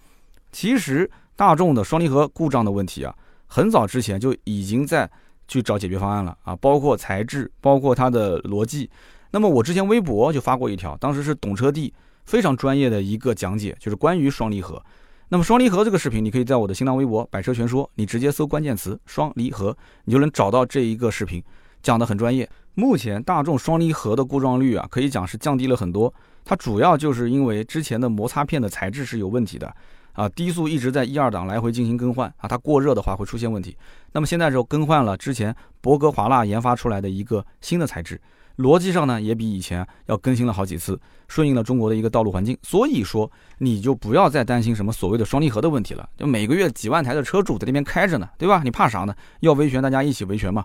[0.52, 3.14] 其实大众的双离合故障的问题啊，
[3.48, 5.10] 很早之前就已经在
[5.48, 8.90] 去找解决方案了啊，包括材质，包括它的逻辑。
[9.32, 14.82] 那么我之前微博就发过一条，当时是懂车帝非常专业的一个讲解，就是关于双离合。
[15.28, 21.44] 那么双离合这个视频，你可以在我的新浪微博“百车全说”，你直接搜关键词“双离合”，你就能找到这一个视频，
[21.86, 22.50] 讲的很专业。
[22.74, 26.12] 目前大众双离合的故障率啊，可以讲是降低了很多。
[26.44, 29.72] 它主要就是因为之前的摩擦片的材质是有问题的
[30.14, 33.78] 啊，低速一直在一二档来回进行更换啊，它过热的话会出现问题。
[34.12, 38.20] 那么现在就更换了之前博格华纳研发出来的一个新的材质。
[38.58, 42.58] 逻辑上呢，也比以前要更新了好几次，顺应了中国的一个道路环境。
[42.64, 43.30] 所以说，
[43.60, 46.10] 你就不要再担心什么所谓的双离合的问题了。
[46.18, 48.62] 就每个月几万台的车主在那边开着呢，对吧？
[48.64, 49.14] 你怕啥呢？
[49.42, 50.64] 要维权，大家一起维权嘛。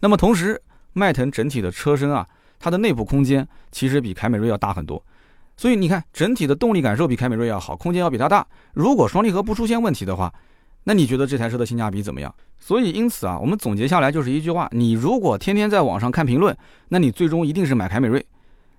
[0.00, 0.60] 那么同时，
[0.92, 2.26] 迈腾整体的车身啊，
[2.58, 5.02] 它的内部空间其实比凯美瑞要大很多。
[5.56, 8.46] 所以你看，整体的动力感受比凯美瑞要好，空间要比它大。
[8.74, 10.32] 如果双离合不出现问题的话，
[10.84, 12.32] 那你觉得这台车的性价比怎么样？
[12.60, 16.56] 所以因此啊，我们总结下来就是一句话：你如果天天在网上看评论，
[16.88, 18.24] 那你最终一定是买凯美瑞。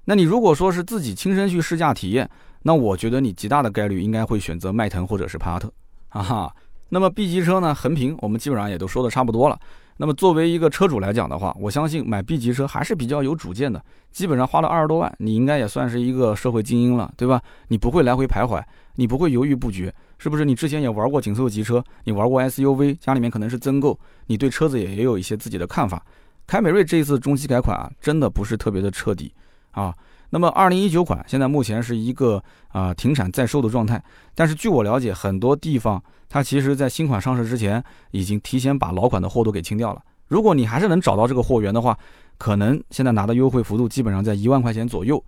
[0.06, 2.30] 那你如果说是自己亲身去试驾体验，
[2.64, 5.72] 那我觉得你极大的概率应该会选择迈腾或者是帕萨特。
[6.08, 6.56] 哈哈。
[6.92, 9.60] 那么 B 级车呢，横屏我们基本上也都说的差不多了。
[10.02, 13.84] 那么作为一个车主来讲的话，我相信买 B 级车还是比较有主见的。
[14.12, 17.42] 基本上花了二十多万，你应该也算是一个社会精英了，对吧？
[17.68, 18.64] 你不会来回徘徊，
[18.96, 20.46] 你不会犹豫不决，是不是？
[20.46, 26.02] 你之前也玩过紧凑级车，你玩过 SUV，家里面可能是增购，你对车子也也有一些自己的看法。
[26.48, 29.34] 凯美瑞这一次中期改款啊，真的不是特别的彻底
[29.72, 29.94] 啊。
[30.32, 34.02] 那么，二零一九款现在目前是一个啊停产在售的状态。
[34.36, 40.02] 但是据我了解，很多地方它其实在新款上市之前，已经提前把老款的货都给清掉了。
[40.28, 41.98] 如果你还是能找到这个货源的话，
[42.38, 45.24] 可能现在拿的优惠幅度基本上在一万块钱左右。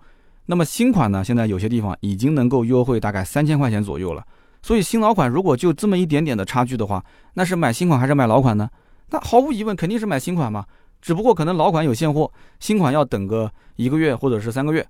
[0.46, 4.24] 那么新款呢，现在有些地方已经能够优惠大概三千块钱左右了。
[4.62, 8.70] 所以新老款如果就这么一点点的差距的话，那是买新款还是买老款呢？
[9.10, 10.64] 那毫无疑问肯定是买新款嘛。
[11.02, 14.86] 只不过可能老款有现货，新款要等个一个月或者是三个月，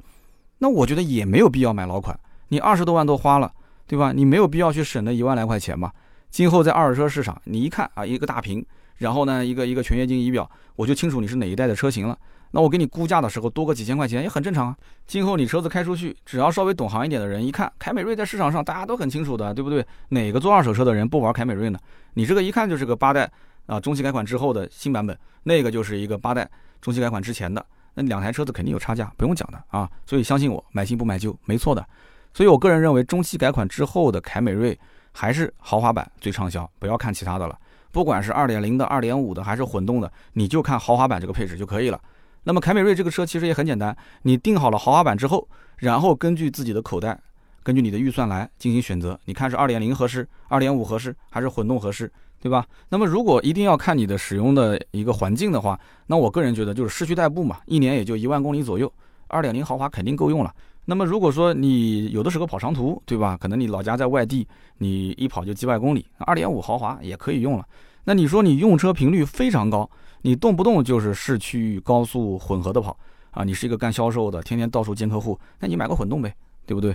[0.59, 2.17] 那我觉得也没有必要买老款。
[2.49, 3.51] 你二十多万都花了，
[3.87, 4.13] 对吧？
[4.13, 5.91] 你没有必要去省那一万来块钱嘛。
[6.31, 8.65] 今后在二手车市场，你一看啊，一个大屏，
[8.99, 12.17] 然后呢，一个一个全液晶仪表，我就清楚你是哪一代的车型了。
[12.51, 14.77] 那我给你估价的时候多个几千块钱也很正常啊。
[15.07, 19.83] 今后你车子开出去，只要稍微懂行一点的人一看，凯美瑞在市场上大家都很清楚的，对不对？
[20.11, 21.79] 哪个做二手车的人不玩凯美瑞呢？
[22.13, 23.31] 你这个一看就是个八代。
[23.67, 26.49] 啊，中期改款之后的新版本，那个就是一个八代
[26.81, 29.89] 中期改款之前的，那两台车子肯定有差价，不用讲的啊。
[30.07, 31.87] 所以相信我，买新不买旧，没错的。
[32.35, 34.79] 所以我个人认为，中期改款之后的凯美瑞
[35.13, 37.59] 还是豪华版最畅销，不要看其他的了。
[37.91, 42.01] 不管是二点零的、二点五的还是混动的，你就看豪华版这个配置就可以了。
[42.45, 45.47] 那么凯美瑞这个车其实也很简单，你定好了豪华版之后，
[45.77, 47.21] 然后根据自己的口袋，
[47.63, 52.13] 根据你的预算来进行选择，你看是二点零合适、二点五合适还是混动合适。
[52.43, 52.67] 对吧？
[52.89, 58.93] 那么如果一定要看你的使用的一个环境的话，那我个人觉得就是市区代步嘛，一年也就一万公里左右，
[59.29, 60.53] 二点零豪华肯定够用了。
[60.87, 63.39] 那么如果说你有的时候跑长途，对吧？
[63.41, 64.45] 可能你老家在外地，
[64.79, 67.65] 你一跑就几百公里，二点五豪华也可以用了。
[68.03, 69.89] 那你说你用车频率非常高，
[70.23, 72.99] 你动不动就是市区高速混合的跑
[73.31, 76.35] 啊，你是一个干销售的，天天到处见客户，那你买个混动呗，
[76.67, 76.93] 对不对？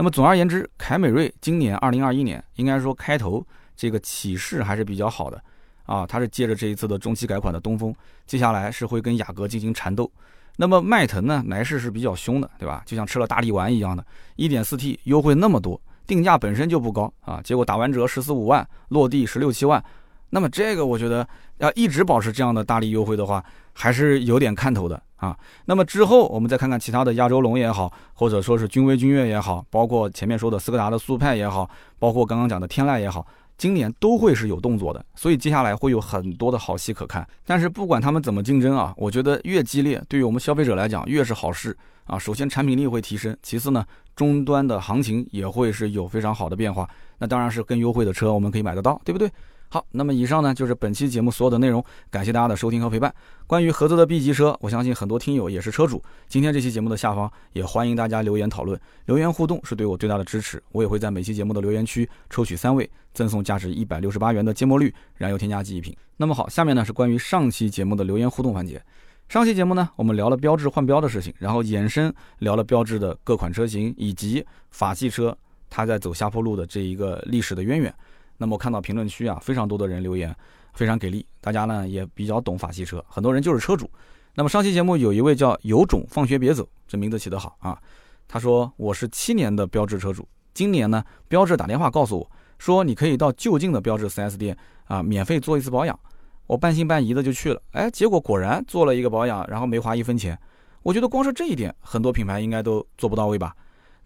[0.00, 3.46] 那么总而言之，凯美瑞今年二零二一年应该说开头。
[3.76, 5.38] 这个起势还是比较好的，
[5.84, 7.94] 啊，它是借着这一次的中期改款的东风，
[8.26, 10.10] 接下来是会跟雅阁进行缠斗。
[10.56, 12.82] 那么迈腾呢，来势是比较凶的，对吧？
[12.86, 14.02] 就像吃了大力丸一样的
[14.38, 19.84] ，1.4T 优惠那么多，定价本身就不高啊，结果打完折十四五万，落地十六七万。
[20.30, 21.26] 那么这个我觉得
[21.58, 25.36] 要一直保持这样的大力优惠的话，还是有点看头的啊。
[25.66, 31.68] 那么之后我们再看看其他的亚洲龙也好，或者说是君威君越也好，包括前面说的斯柯达的速派也好，
[31.98, 33.26] 包括刚刚讲的天籁也好。
[33.58, 37.28] 今年都会是有动作的，所以接下来会有很多的好戏可看。
[37.44, 42.18] 但是不管他们怎么竞争啊，我觉得越激烈，对于我们消费者来讲越是好事啊。
[42.18, 43.84] 首先产品力会提升，其次呢，
[44.16, 46.88] 终端的行情也会是有非常好的变化。
[47.18, 49.30] 那当然是更优惠的车我们可以买得到，对不对？
[49.72, 53.14] 好，那么以上呢就是本期节目所有的内容，感谢大家的收听和陪伴。
[53.46, 56.02] 关于合资的 B 级车，我相信很多听友也是车主。
[56.26, 60.60] 今天这期节目的下方也欢迎大家留言讨论，留言互动是对我最大的支持。
[60.72, 65.96] 我也会在每期节目的留言区抽取三位，赠送价值一百六十八元的芥末绿燃油添加剂一瓶。
[66.16, 68.82] 那么好，下面呢是关于上期节目的留言互动环节。
[69.28, 77.94] 上期节目呢，我们聊了标志换标的事情，然后延伸聊了标志的各款车型以及法系车它在走下坡路的这一个历史的渊源。
[78.40, 80.34] 那么我看到评论区啊，非常多的人留言，
[80.72, 81.26] 非常给力。
[81.42, 83.88] 大家呢也比较懂法系车，很多人就是车主。
[84.34, 87.78] 那么上期节目有一位叫有种放学别走，这名字起得好啊。
[88.26, 96.00] 他说我是七年的标致车主，今年呢标致打电话告诉我，说你可以到就近的标致 4S 店啊免费做一次保养。
[96.46, 100.36] 我半信半疑的就去了，哎，结果果然做了一个保养，然后没花一分钱。
[100.82, 103.54] 我觉得光是这一点，很多品牌应该都做不到位吧。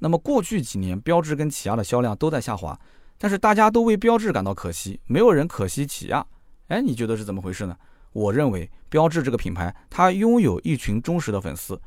[0.01, 2.77] 那么过去几年标致跟起亚的销量都在下滑。
[3.19, 6.25] 但是大家都为标致感到可惜，没有人可惜起亚。
[6.69, 7.77] 哎，你觉得是怎么回事呢？
[8.13, 11.81] 我认为标志这个品牌，它拥有一群忠实的粉丝。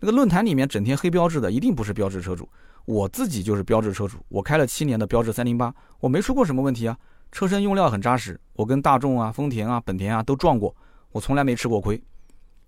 [0.00, 2.48] 那个论坛里面整天黑标志的，一定不是标致车主。
[2.84, 6.96] 我自己就是标致车主，我开了七年的标致三零八，我没出过什么问题啊。
[7.30, 10.74] 车身用料很扎实，我跟大众啊、丰田啊、本田啊都撞过，
[11.12, 12.02] 我从来没吃过亏。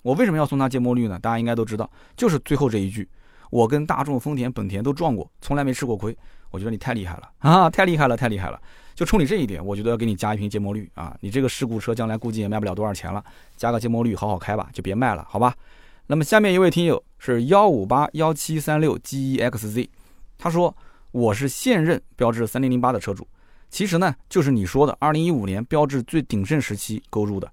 [0.02, 1.18] 我为什么要送他芥末绿呢？
[1.18, 3.08] 大家应该都知道，就是最后这一句：
[3.50, 6.16] 我跟大众、丰田、本田都撞过，从来没吃过亏。
[6.54, 7.68] 我觉得你太厉害了啊！
[7.68, 8.60] 太厉害了，太厉害了！
[8.94, 11.16] 就冲你这一点，我觉得要给你加一瓶芥末绿啊！
[11.20, 13.24] 你这个事故车将来估计也卖不了多少钱了，
[13.56, 15.52] 加个芥末绿好好开吧，就别卖了，好吧？
[16.06, 19.90] 那么下面一位听友是幺五八幺七三六 G E X Z，
[20.38, 20.72] 他说
[21.10, 23.26] 我是现任标致三零零八的车主，
[23.68, 27.50] 其实呢就是你说的二零一五年标致最鼎盛时期购入的。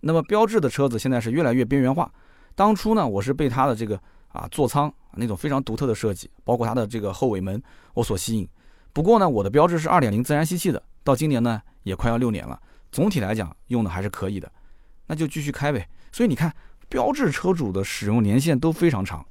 [0.00, 2.12] 那么标致的车子现在是越来越边缘化，
[2.54, 3.98] 当初呢我是被它的这个
[4.32, 7.62] 啊座舱那种非常独特的设计，包括它的这个后尾门
[7.94, 8.48] 我所吸引。
[8.92, 12.60] 不过呢我的标志是二点零自然吸气的，到今年呢也快要六年了，
[12.90, 14.50] 总体来讲用的还是可以的，
[15.06, 15.88] 那就继续开呗。
[16.10, 16.52] 所以你看。
[16.88, 19.24] 标致车主的使用年限都非常长，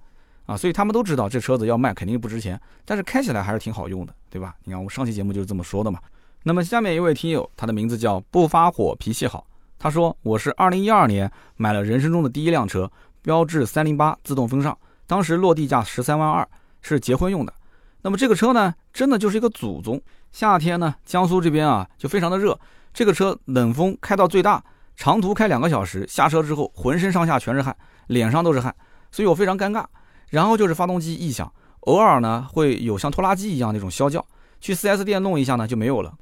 [0.47, 4.55] 啊，所以他们都知道这车子要卖肯定不值钱，但是开起来还是挺好用的，对吧？
[4.63, 5.99] 你看我们上期节目就是这么说的嘛。
[6.41, 9.45] 那么下面一位听友，他的名字叫不发火脾气好，
[9.77, 12.91] 他说我是二零一二年买了人生中的第一辆车，
[13.21, 14.75] 标致三零八自动风尚，
[15.11, 16.47] 当时落地价十三万二，
[16.81, 17.53] 是结婚用的。
[18.01, 20.01] 那么这个车呢，真的就是一个祖宗。
[20.31, 22.57] 夏天呢，江苏这边啊就非常的热，
[22.93, 24.63] 这个车冷风开到最大。
[24.95, 27.75] 长途开两个小时，下车之后浑身上下全是汗，
[28.07, 28.73] 脸上都是汗，
[29.11, 29.83] 所以我非常尴尬。
[30.29, 31.51] 然后就是发动机异响，
[31.81, 34.25] 偶尔呢会有像拖拉机一样那种啸叫，
[34.61, 36.13] 去 4S 店弄一下呢就没有了。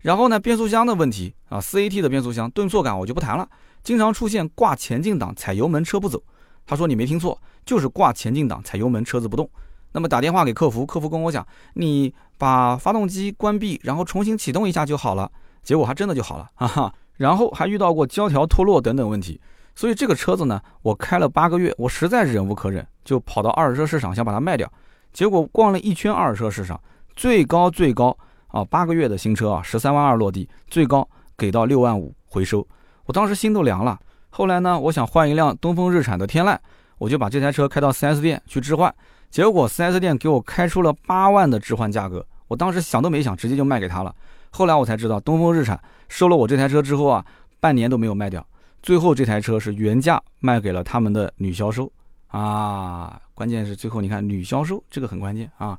[0.00, 3.46] 然后呢变速箱的问题啊，4AT 的变速箱顿挫感我就不谈了，
[3.82, 6.22] 经常出现挂前进档踩油门车不走。
[6.68, 9.50] 他说你没听错，就是挂前进档踩油门车子不动。
[9.90, 15.32] 那么打电话给客服，客服跟我讲，你把发动机关闭，然后重新启动一下就好了。
[15.62, 16.94] 结果还真的就好了， 哈哈。
[17.16, 19.40] 然后还遇到过胶条脱落等等问题，
[19.74, 24.70] 所以这个车子呢，我开了八个月，我实在忍无可忍，就跑到二手车市场想把它卖掉。
[25.12, 26.78] 结果逛了一圈二手车市场，
[27.16, 28.16] 最高最高
[28.48, 32.64] 啊，八个月的新车啊，十三万二落地，最高给到六万五回收。
[33.06, 33.98] 我当时心都凉了。
[34.30, 36.56] 后来呢，我想换一辆东风日产的天籁，
[36.98, 38.94] 我就把这台车开到 4S 店去置换，
[39.30, 44.14] 结果 4S 店给我开出了八万的置换价格，我当时想都没想，直接就卖给他了。
[44.50, 47.24] 后来我才知道，东风日产收了我这台车之后啊，
[47.60, 48.46] 半年都没有卖掉，
[48.82, 51.90] 最后这台车是原价卖给了他们的女销售
[52.28, 53.20] 啊。
[53.34, 55.78] 关键是最后你看女销售这个很关键啊，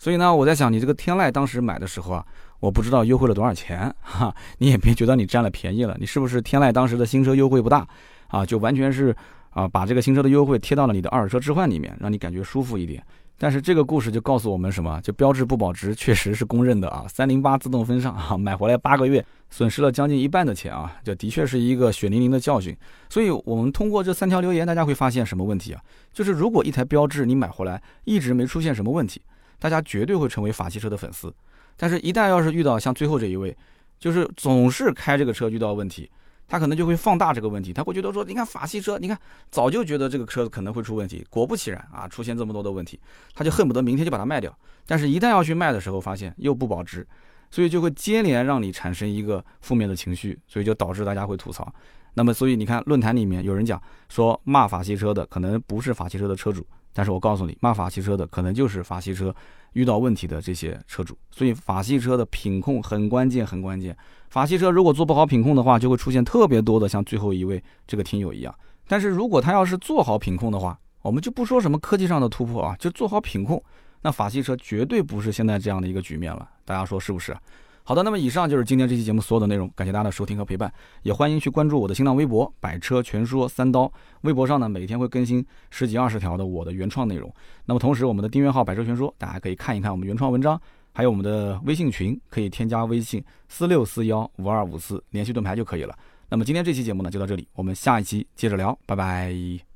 [0.00, 2.24] 所以呢，我在想你这个天籁当时买的时候啊，
[2.58, 7.86] 我不知道优惠了多少钱哈， 你也别觉得你占了便宜了，你是不是天籁当时的新车优惠不大
[8.28, 8.44] 啊？
[8.46, 9.14] 就完全是
[9.50, 13.04] 啊，把这个新车的优惠贴到了你的二手车置换里面，让你感觉舒服一点。
[13.36, 14.98] 但是这个故事就告诉我们什么？
[15.02, 17.04] 就标志不保值，确实是公认的啊。
[17.06, 22.74] 三零八自动风尚啊， 买回来八个月，损失了将近一半的钱啊，这的确是一个血淋淋的教训。
[23.10, 25.80] 所以，我们通过这三条留言，大家会发现什么问题啊？
[26.12, 29.20] 就是如果一台标志你买回来一直没出现什么问题，
[29.60, 31.32] 大家绝对会成为法系车的粉丝。
[31.76, 33.56] 但是，一旦要是遇到像最后这一位，
[34.00, 36.10] 就是总是开这个车遇到问题。
[36.48, 39.16] 他可能就会放大这个问题，他会觉得说，你看法系车，你看
[39.52, 42.98] 早就觉得这个车子可能会出问题，果不其然啊，出现这么多的问题，
[43.36, 44.52] 他就恨不得明天就把它卖掉。
[44.84, 47.06] 但是，一旦要去卖的时候，发现又不保值，
[47.52, 51.72] 所以就会接连让你产生一个负面的情绪，所以就导致大家会吐槽。
[52.14, 59.34] 那么，所以你看论坛里面有人讲说骂法系车的可能不是法系车的车主，但是我告诉你，骂法系车的可能就是法系车
[59.74, 61.16] 遇到问题的这些车主。
[61.30, 63.96] 所以，法系车的品控很关键，很关键。
[64.28, 68.54] 法系车如果做不好品控的话，就会出现特别多的像最后一位这个听友一样。
[68.88, 73.62] 但是如果他要是做好品控的话，我们就不说什么科技上的突破啊，就做好品控，
[74.02, 76.48] 那法系车绝对不是现在这样的一个局面了。
[76.64, 77.36] 大家说是不是？
[77.82, 80.72] 好的，那么以上就是今天这期节目所有的内容，感谢大家的收听和陪伴，
[81.02, 83.92] 也欢迎去关注我的新浪微博“百车全说三刀”。
[84.22, 87.32] 微博上呢，每天会更新十几二十条的我的原创内容。
[87.64, 90.60] 那么同时，我们的订阅号“百车全说”，大家可以看一看我们原创文章。
[90.92, 95.96] 还有我们的微信群，可以添加微信四六四幺五二五四，联系盾牌就可以了。
[96.28, 99.69] 那么今天这期节目呢，就到这里，我们下一期接着聊，拜拜。